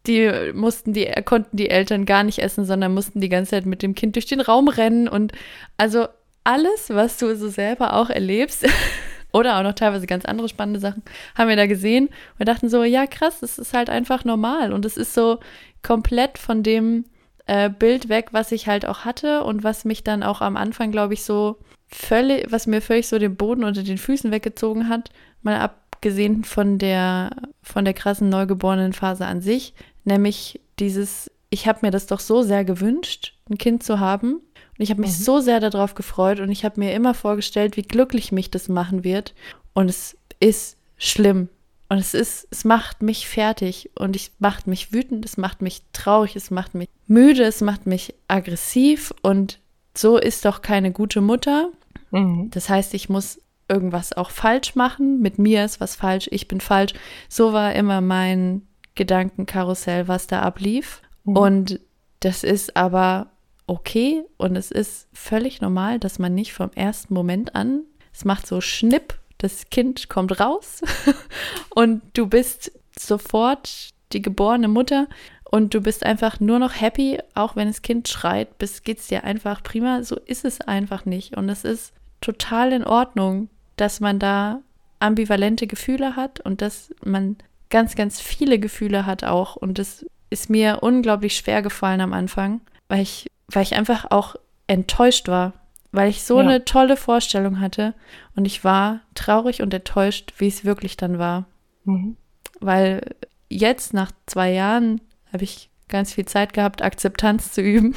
die 0.06 0.52
mussten 0.54 0.92
die, 0.92 1.10
konnten 1.24 1.56
die 1.56 1.70
Eltern 1.70 2.06
gar 2.06 2.24
nicht 2.24 2.38
essen, 2.38 2.64
sondern 2.64 2.94
mussten 2.94 3.20
die 3.20 3.28
ganze 3.28 3.50
Zeit 3.50 3.66
mit 3.66 3.82
dem 3.82 3.94
Kind 3.94 4.16
durch 4.16 4.26
den 4.26 4.40
Raum 4.40 4.68
rennen. 4.68 5.08
Und 5.08 5.32
also 5.76 6.08
alles, 6.44 6.88
was 6.88 7.18
du 7.18 7.36
so 7.36 7.48
selber 7.48 7.94
auch 7.94 8.10
erlebst, 8.10 8.66
oder 9.32 9.58
auch 9.58 9.62
noch 9.62 9.74
teilweise 9.74 10.06
ganz 10.06 10.24
andere 10.24 10.48
spannende 10.48 10.80
Sachen, 10.80 11.02
haben 11.36 11.48
wir 11.48 11.56
da 11.56 11.66
gesehen. 11.66 12.08
Und 12.38 12.48
dachten 12.48 12.68
so, 12.68 12.82
ja 12.82 13.06
krass, 13.06 13.40
das 13.40 13.58
ist 13.58 13.74
halt 13.74 13.90
einfach 13.90 14.24
normal. 14.24 14.72
Und 14.72 14.84
es 14.84 14.96
ist 14.96 15.14
so 15.14 15.38
komplett 15.82 16.38
von 16.38 16.62
dem, 16.62 17.04
äh, 17.50 17.68
Bild 17.68 18.08
weg, 18.08 18.28
was 18.30 18.52
ich 18.52 18.68
halt 18.68 18.86
auch 18.86 19.00
hatte 19.00 19.42
und 19.42 19.64
was 19.64 19.84
mich 19.84 20.04
dann 20.04 20.22
auch 20.22 20.40
am 20.40 20.56
Anfang, 20.56 20.92
glaube 20.92 21.14
ich, 21.14 21.24
so 21.24 21.56
völlig, 21.88 22.46
was 22.52 22.68
mir 22.68 22.80
völlig 22.80 23.08
so 23.08 23.18
den 23.18 23.34
Boden 23.34 23.64
unter 23.64 23.82
den 23.82 23.98
Füßen 23.98 24.30
weggezogen 24.30 24.88
hat, 24.88 25.10
mal 25.42 25.58
abgesehen 25.58 26.44
von 26.44 26.78
der, 26.78 27.30
von 27.60 27.84
der 27.84 27.94
krassen 27.94 28.28
neugeborenen 28.28 28.92
Phase 28.92 29.26
an 29.26 29.40
sich, 29.40 29.74
nämlich 30.04 30.60
dieses, 30.78 31.28
ich 31.50 31.66
habe 31.66 31.80
mir 31.82 31.90
das 31.90 32.06
doch 32.06 32.20
so 32.20 32.42
sehr 32.42 32.64
gewünscht, 32.64 33.34
ein 33.50 33.58
Kind 33.58 33.82
zu 33.82 33.98
haben. 33.98 34.34
Und 34.34 34.84
ich 34.84 34.90
habe 34.90 35.00
mich 35.00 35.10
mhm. 35.10 35.24
so 35.24 35.40
sehr 35.40 35.58
darauf 35.58 35.96
gefreut 35.96 36.38
und 36.38 36.52
ich 36.52 36.64
habe 36.64 36.78
mir 36.78 36.94
immer 36.94 37.14
vorgestellt, 37.14 37.76
wie 37.76 37.82
glücklich 37.82 38.30
mich 38.30 38.52
das 38.52 38.68
machen 38.68 39.02
wird. 39.02 39.34
Und 39.74 39.90
es 39.90 40.16
ist 40.38 40.76
schlimm. 40.98 41.48
Und 41.88 41.98
es 41.98 42.14
ist, 42.14 42.46
es 42.52 42.64
macht 42.64 43.02
mich 43.02 43.26
fertig 43.26 43.90
und 43.96 44.14
es 44.14 44.30
macht 44.38 44.68
mich 44.68 44.92
wütend, 44.92 45.24
es 45.24 45.36
macht 45.36 45.60
mich 45.60 45.82
traurig, 45.92 46.36
es 46.36 46.52
macht 46.52 46.76
mich 46.76 46.88
müde, 47.10 47.42
es 47.42 47.60
macht 47.60 47.86
mich 47.86 48.14
aggressiv 48.28 49.12
und 49.22 49.58
so 49.96 50.16
ist 50.16 50.44
doch 50.44 50.62
keine 50.62 50.92
gute 50.92 51.20
Mutter. 51.20 51.70
Mhm. 52.10 52.50
Das 52.50 52.68
heißt, 52.68 52.94
ich 52.94 53.08
muss 53.08 53.40
irgendwas 53.68 54.12
auch 54.12 54.30
falsch 54.30 54.74
machen. 54.76 55.20
Mit 55.20 55.38
mir 55.38 55.64
ist 55.64 55.80
was 55.80 55.96
falsch, 55.96 56.28
ich 56.30 56.48
bin 56.48 56.60
falsch. 56.60 56.94
So 57.28 57.52
war 57.52 57.74
immer 57.74 58.00
mein 58.00 58.62
Gedankenkarussell, 58.94 60.08
was 60.08 60.26
da 60.26 60.42
ablief. 60.42 61.02
Mhm. 61.24 61.36
Und 61.36 61.80
das 62.20 62.44
ist 62.44 62.76
aber 62.76 63.32
okay 63.66 64.24
und 64.36 64.56
es 64.56 64.70
ist 64.70 65.08
völlig 65.12 65.60
normal, 65.60 65.98
dass 65.98 66.18
man 66.18 66.34
nicht 66.34 66.52
vom 66.52 66.70
ersten 66.74 67.14
Moment 67.14 67.54
an, 67.54 67.82
es 68.12 68.24
macht 68.24 68.46
so 68.46 68.60
Schnipp 68.60 69.18
das 69.38 69.70
Kind 69.70 70.08
kommt 70.08 70.38
raus 70.38 70.82
und 71.74 72.02
du 72.12 72.26
bist 72.26 72.72
sofort 72.98 73.90
die 74.12 74.20
geborene 74.20 74.68
Mutter 74.68 75.06
und 75.52 75.74
du 75.74 75.80
bist 75.80 76.06
einfach 76.06 76.38
nur 76.38 76.60
noch 76.60 76.80
happy, 76.80 77.18
auch 77.34 77.56
wenn 77.56 77.66
das 77.66 77.82
Kind 77.82 78.06
schreit, 78.06 78.56
bis 78.58 78.84
geht's 78.84 79.08
dir 79.08 79.24
einfach 79.24 79.64
prima. 79.64 80.04
So 80.04 80.14
ist 80.14 80.44
es 80.44 80.60
einfach 80.60 81.06
nicht. 81.06 81.36
Und 81.36 81.48
es 81.48 81.64
ist 81.64 81.92
total 82.20 82.72
in 82.72 82.84
Ordnung, 82.84 83.48
dass 83.74 83.98
man 83.98 84.20
da 84.20 84.60
ambivalente 85.00 85.66
Gefühle 85.66 86.14
hat 86.14 86.38
und 86.38 86.62
dass 86.62 86.94
man 87.04 87.36
ganz, 87.68 87.96
ganz 87.96 88.20
viele 88.20 88.60
Gefühle 88.60 89.06
hat 89.06 89.24
auch. 89.24 89.56
Und 89.56 89.80
das 89.80 90.06
ist 90.30 90.50
mir 90.50 90.78
unglaublich 90.82 91.36
schwer 91.36 91.62
gefallen 91.62 92.00
am 92.00 92.12
Anfang, 92.12 92.60
weil 92.86 93.02
ich, 93.02 93.28
weil 93.48 93.64
ich 93.64 93.74
einfach 93.74 94.08
auch 94.12 94.36
enttäuscht 94.68 95.26
war, 95.26 95.54
weil 95.90 96.10
ich 96.10 96.22
so 96.22 96.38
ja. 96.38 96.46
eine 96.46 96.64
tolle 96.64 96.96
Vorstellung 96.96 97.58
hatte 97.58 97.94
und 98.36 98.44
ich 98.44 98.62
war 98.62 99.00
traurig 99.16 99.62
und 99.62 99.74
enttäuscht, 99.74 100.32
wie 100.38 100.46
es 100.46 100.64
wirklich 100.64 100.96
dann 100.96 101.18
war. 101.18 101.46
Mhm. 101.84 102.16
Weil 102.60 103.00
jetzt 103.48 103.94
nach 103.94 104.12
zwei 104.26 104.52
Jahren 104.52 105.00
habe 105.32 105.44
ich 105.44 105.70
ganz 105.88 106.14
viel 106.14 106.24
Zeit 106.24 106.52
gehabt, 106.52 106.82
Akzeptanz 106.82 107.52
zu 107.52 107.60
üben. 107.60 107.94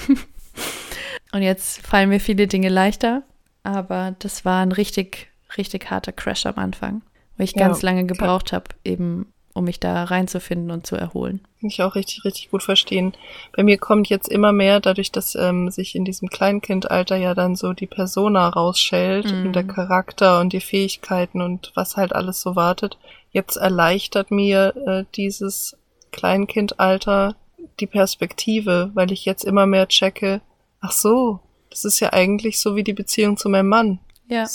und 1.31 1.41
jetzt 1.41 1.85
fallen 1.85 2.09
mir 2.09 2.19
viele 2.19 2.47
Dinge 2.47 2.69
leichter. 2.69 3.23
Aber 3.63 4.15
das 4.19 4.43
war 4.43 4.61
ein 4.61 4.71
richtig, 4.71 5.29
richtig 5.57 5.89
harter 5.89 6.11
Crash 6.11 6.45
am 6.45 6.57
Anfang, 6.57 7.01
wo 7.37 7.43
ich 7.43 7.53
ja, 7.53 7.65
ganz 7.65 7.81
lange 7.81 8.05
gebraucht 8.05 8.51
habe, 8.51 8.65
eben 8.83 9.27
um 9.53 9.65
mich 9.65 9.79
da 9.79 10.03
reinzufinden 10.03 10.71
und 10.71 10.87
zu 10.87 10.95
erholen. 10.95 11.41
Kann 11.61 11.69
ich 11.69 11.81
auch 11.83 11.95
richtig, 11.95 12.25
richtig 12.25 12.49
gut 12.49 12.63
verstehen. 12.63 13.13
Bei 13.55 13.63
mir 13.63 13.77
kommt 13.77 14.09
jetzt 14.09 14.27
immer 14.27 14.51
mehr, 14.51 14.79
dadurch, 14.79 15.11
dass 15.11 15.35
ähm, 15.35 15.69
sich 15.69 15.95
in 15.95 16.05
diesem 16.05 16.27
Kleinkindalter 16.27 17.15
ja 17.15 17.35
dann 17.35 17.55
so 17.55 17.73
die 17.73 17.87
Persona 17.87 18.49
rausschält 18.49 19.31
mm. 19.31 19.45
und 19.45 19.53
der 19.53 19.63
Charakter 19.63 20.39
und 20.39 20.53
die 20.53 20.59
Fähigkeiten 20.59 21.41
und 21.41 21.71
was 21.75 21.97
halt 21.97 22.13
alles 22.13 22.41
so 22.41 22.55
wartet. 22.55 22.97
Jetzt 23.31 23.55
erleichtert 23.55 24.31
mir 24.31 24.73
äh, 24.87 25.05
dieses 25.15 25.77
Kleinkindalter 26.13 27.35
die 27.79 27.87
Perspektive, 27.87 28.91
weil 28.93 29.11
ich 29.11 29.25
jetzt 29.25 29.43
immer 29.43 29.65
mehr 29.65 29.87
checke, 29.87 30.41
ach 30.79 30.91
so, 30.91 31.39
das 31.69 31.83
ist 31.83 31.99
ja 31.99 32.13
eigentlich 32.13 32.59
so 32.59 32.75
wie 32.75 32.83
die 32.83 32.93
Beziehung 32.93 33.35
zu 33.35 33.49
meinem 33.49 33.67
Mann. 33.67 33.99
Ja. 34.27 34.47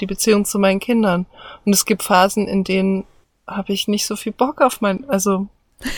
die 0.00 0.06
Beziehung 0.06 0.44
zu 0.44 0.58
meinen 0.58 0.80
Kindern. 0.80 1.26
Und 1.64 1.74
es 1.74 1.84
gibt 1.84 2.02
Phasen, 2.02 2.48
in 2.48 2.64
denen 2.64 3.04
habe 3.46 3.72
ich 3.72 3.86
nicht 3.86 4.06
so 4.06 4.16
viel 4.16 4.32
Bock 4.32 4.62
auf 4.62 4.80
mein, 4.80 5.08
also 5.08 5.46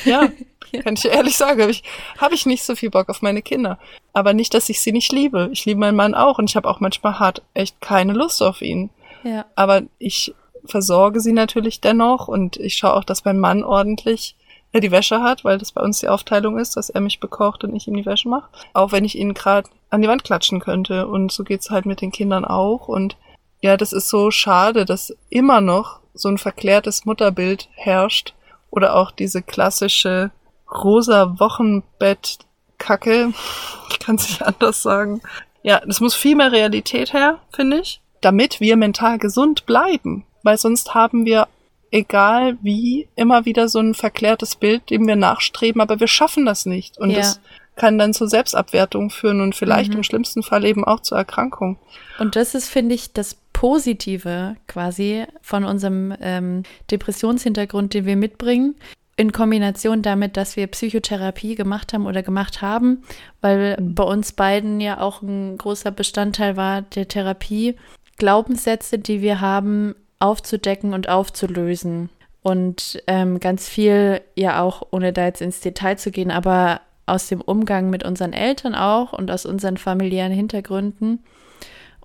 ja, 0.04 0.28
ja. 0.72 0.82
kann 0.82 0.94
ich 0.94 1.04
ehrlich 1.04 1.36
sagen, 1.36 1.62
habe 1.62 1.70
ich, 1.70 1.82
hab 2.18 2.32
ich 2.32 2.46
nicht 2.46 2.64
so 2.64 2.74
viel 2.74 2.90
Bock 2.90 3.08
auf 3.08 3.22
meine 3.22 3.40
Kinder. 3.40 3.78
Aber 4.12 4.34
nicht, 4.34 4.54
dass 4.54 4.68
ich 4.68 4.80
sie 4.80 4.92
nicht 4.92 5.12
liebe. 5.12 5.48
Ich 5.52 5.64
liebe 5.64 5.80
meinen 5.80 5.96
Mann 5.96 6.14
auch 6.14 6.38
und 6.38 6.50
ich 6.50 6.56
habe 6.56 6.68
auch 6.68 6.80
manchmal 6.80 7.20
hart 7.20 7.42
echt 7.54 7.80
keine 7.80 8.12
Lust 8.12 8.42
auf 8.42 8.60
ihn. 8.60 8.90
Ja. 9.22 9.46
Aber 9.54 9.82
ich 9.98 10.34
versorge 10.64 11.20
sie 11.20 11.32
natürlich 11.32 11.80
dennoch 11.80 12.28
und 12.28 12.56
ich 12.56 12.74
schaue 12.74 12.94
auch, 12.94 13.04
dass 13.04 13.24
mein 13.24 13.38
Mann 13.38 13.64
ordentlich 13.64 14.36
er 14.72 14.80
die 14.80 14.90
Wäsche 14.90 15.22
hat, 15.22 15.44
weil 15.44 15.58
das 15.58 15.72
bei 15.72 15.82
uns 15.82 16.00
die 16.00 16.08
Aufteilung 16.08 16.58
ist, 16.58 16.76
dass 16.76 16.90
er 16.90 17.00
mich 17.00 17.20
bekocht 17.20 17.62
und 17.62 17.76
ich 17.76 17.86
ihm 17.86 17.96
die 17.96 18.06
Wäsche 18.06 18.28
mache. 18.28 18.48
Auch 18.72 18.92
wenn 18.92 19.04
ich 19.04 19.16
ihn 19.16 19.34
gerade 19.34 19.68
an 19.90 20.00
die 20.00 20.08
Wand 20.08 20.24
klatschen 20.24 20.60
könnte. 20.60 21.06
Und 21.06 21.30
so 21.30 21.44
geht's 21.44 21.70
halt 21.70 21.84
mit 21.84 22.00
den 22.00 22.10
Kindern 22.10 22.44
auch. 22.44 22.88
Und 22.88 23.16
ja, 23.60 23.76
das 23.76 23.92
ist 23.92 24.08
so 24.08 24.30
schade, 24.30 24.84
dass 24.84 25.14
immer 25.28 25.60
noch 25.60 26.00
so 26.14 26.28
ein 26.28 26.38
verklärtes 26.38 27.04
Mutterbild 27.04 27.68
herrscht. 27.74 28.34
Oder 28.70 28.96
auch 28.96 29.10
diese 29.10 29.42
klassische 29.42 30.30
rosa 30.70 31.38
Wochenbett-Kacke. 31.38 33.32
Ich 33.90 33.98
kann 33.98 34.16
es 34.16 34.30
nicht 34.30 34.42
anders 34.42 34.82
sagen. 34.82 35.20
Ja, 35.62 35.80
das 35.86 36.00
muss 36.00 36.14
viel 36.14 36.34
mehr 36.34 36.50
Realität 36.50 37.12
her, 37.12 37.38
finde 37.52 37.80
ich, 37.80 38.00
damit 38.20 38.58
wir 38.58 38.76
mental 38.76 39.18
gesund 39.18 39.66
bleiben. 39.66 40.24
Weil 40.42 40.56
sonst 40.56 40.94
haben 40.94 41.26
wir 41.26 41.46
egal 41.92 42.58
wie, 42.62 43.08
immer 43.14 43.44
wieder 43.44 43.68
so 43.68 43.78
ein 43.78 43.94
verklärtes 43.94 44.56
Bild, 44.56 44.90
dem 44.90 45.06
wir 45.06 45.14
nachstreben, 45.14 45.80
aber 45.80 46.00
wir 46.00 46.08
schaffen 46.08 46.44
das 46.44 46.66
nicht. 46.66 46.98
Und 46.98 47.10
ja. 47.10 47.18
das 47.18 47.40
kann 47.76 47.98
dann 47.98 48.12
zur 48.14 48.28
Selbstabwertung 48.28 49.10
führen 49.10 49.40
und 49.40 49.54
vielleicht 49.54 49.92
mhm. 49.92 49.98
im 49.98 50.02
schlimmsten 50.02 50.42
Fall 50.42 50.64
eben 50.64 50.84
auch 50.84 51.00
zur 51.00 51.18
Erkrankung. 51.18 51.78
Und 52.18 52.34
das 52.34 52.54
ist, 52.54 52.68
finde 52.68 52.94
ich, 52.94 53.12
das 53.12 53.36
Positive 53.52 54.56
quasi 54.66 55.24
von 55.42 55.64
unserem 55.64 56.14
ähm, 56.20 56.64
Depressionshintergrund, 56.90 57.94
den 57.94 58.06
wir 58.06 58.16
mitbringen, 58.16 58.74
in 59.16 59.32
Kombination 59.32 60.02
damit, 60.02 60.36
dass 60.38 60.56
wir 60.56 60.66
Psychotherapie 60.66 61.54
gemacht 61.54 61.92
haben 61.92 62.06
oder 62.06 62.22
gemacht 62.22 62.62
haben, 62.62 63.02
weil 63.42 63.76
mhm. 63.78 63.94
bei 63.94 64.04
uns 64.04 64.32
beiden 64.32 64.80
ja 64.80 65.00
auch 65.00 65.20
ein 65.20 65.58
großer 65.58 65.90
Bestandteil 65.90 66.56
war 66.56 66.82
der 66.82 67.08
Therapie, 67.08 67.76
Glaubenssätze, 68.16 68.98
die 68.98 69.20
wir 69.20 69.40
haben, 69.40 69.94
aufzudecken 70.22 70.94
und 70.94 71.08
aufzulösen. 71.08 72.08
Und 72.42 73.02
ähm, 73.06 73.40
ganz 73.40 73.68
viel, 73.68 74.20
ja 74.36 74.62
auch, 74.62 74.86
ohne 74.90 75.12
da 75.12 75.26
jetzt 75.26 75.42
ins 75.42 75.60
Detail 75.60 75.96
zu 75.96 76.10
gehen, 76.10 76.30
aber 76.30 76.80
aus 77.06 77.26
dem 77.26 77.40
Umgang 77.40 77.90
mit 77.90 78.04
unseren 78.04 78.32
Eltern 78.32 78.74
auch 78.74 79.12
und 79.12 79.30
aus 79.30 79.44
unseren 79.44 79.76
familiären 79.76 80.32
Hintergründen. 80.32 81.20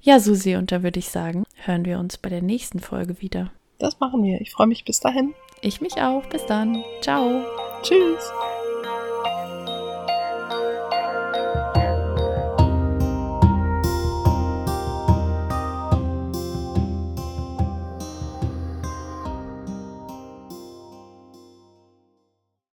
Ja, 0.00 0.18
Susi, 0.18 0.56
und 0.56 0.72
da 0.72 0.82
würde 0.82 0.98
ich 0.98 1.10
sagen, 1.10 1.44
hören 1.64 1.84
wir 1.84 1.98
uns 1.98 2.18
bei 2.18 2.28
der 2.28 2.42
nächsten 2.42 2.80
Folge 2.80 3.20
wieder. 3.20 3.52
Das 3.78 4.00
machen 4.00 4.22
wir. 4.22 4.40
Ich 4.40 4.52
freue 4.52 4.66
mich 4.66 4.84
bis 4.84 5.00
dahin. 5.00 5.34
Ich 5.60 5.80
mich 5.80 6.00
auch. 6.00 6.24
Bis 6.26 6.46
dann. 6.46 6.84
Ciao. 7.00 7.44
Tschüss. 7.82 8.30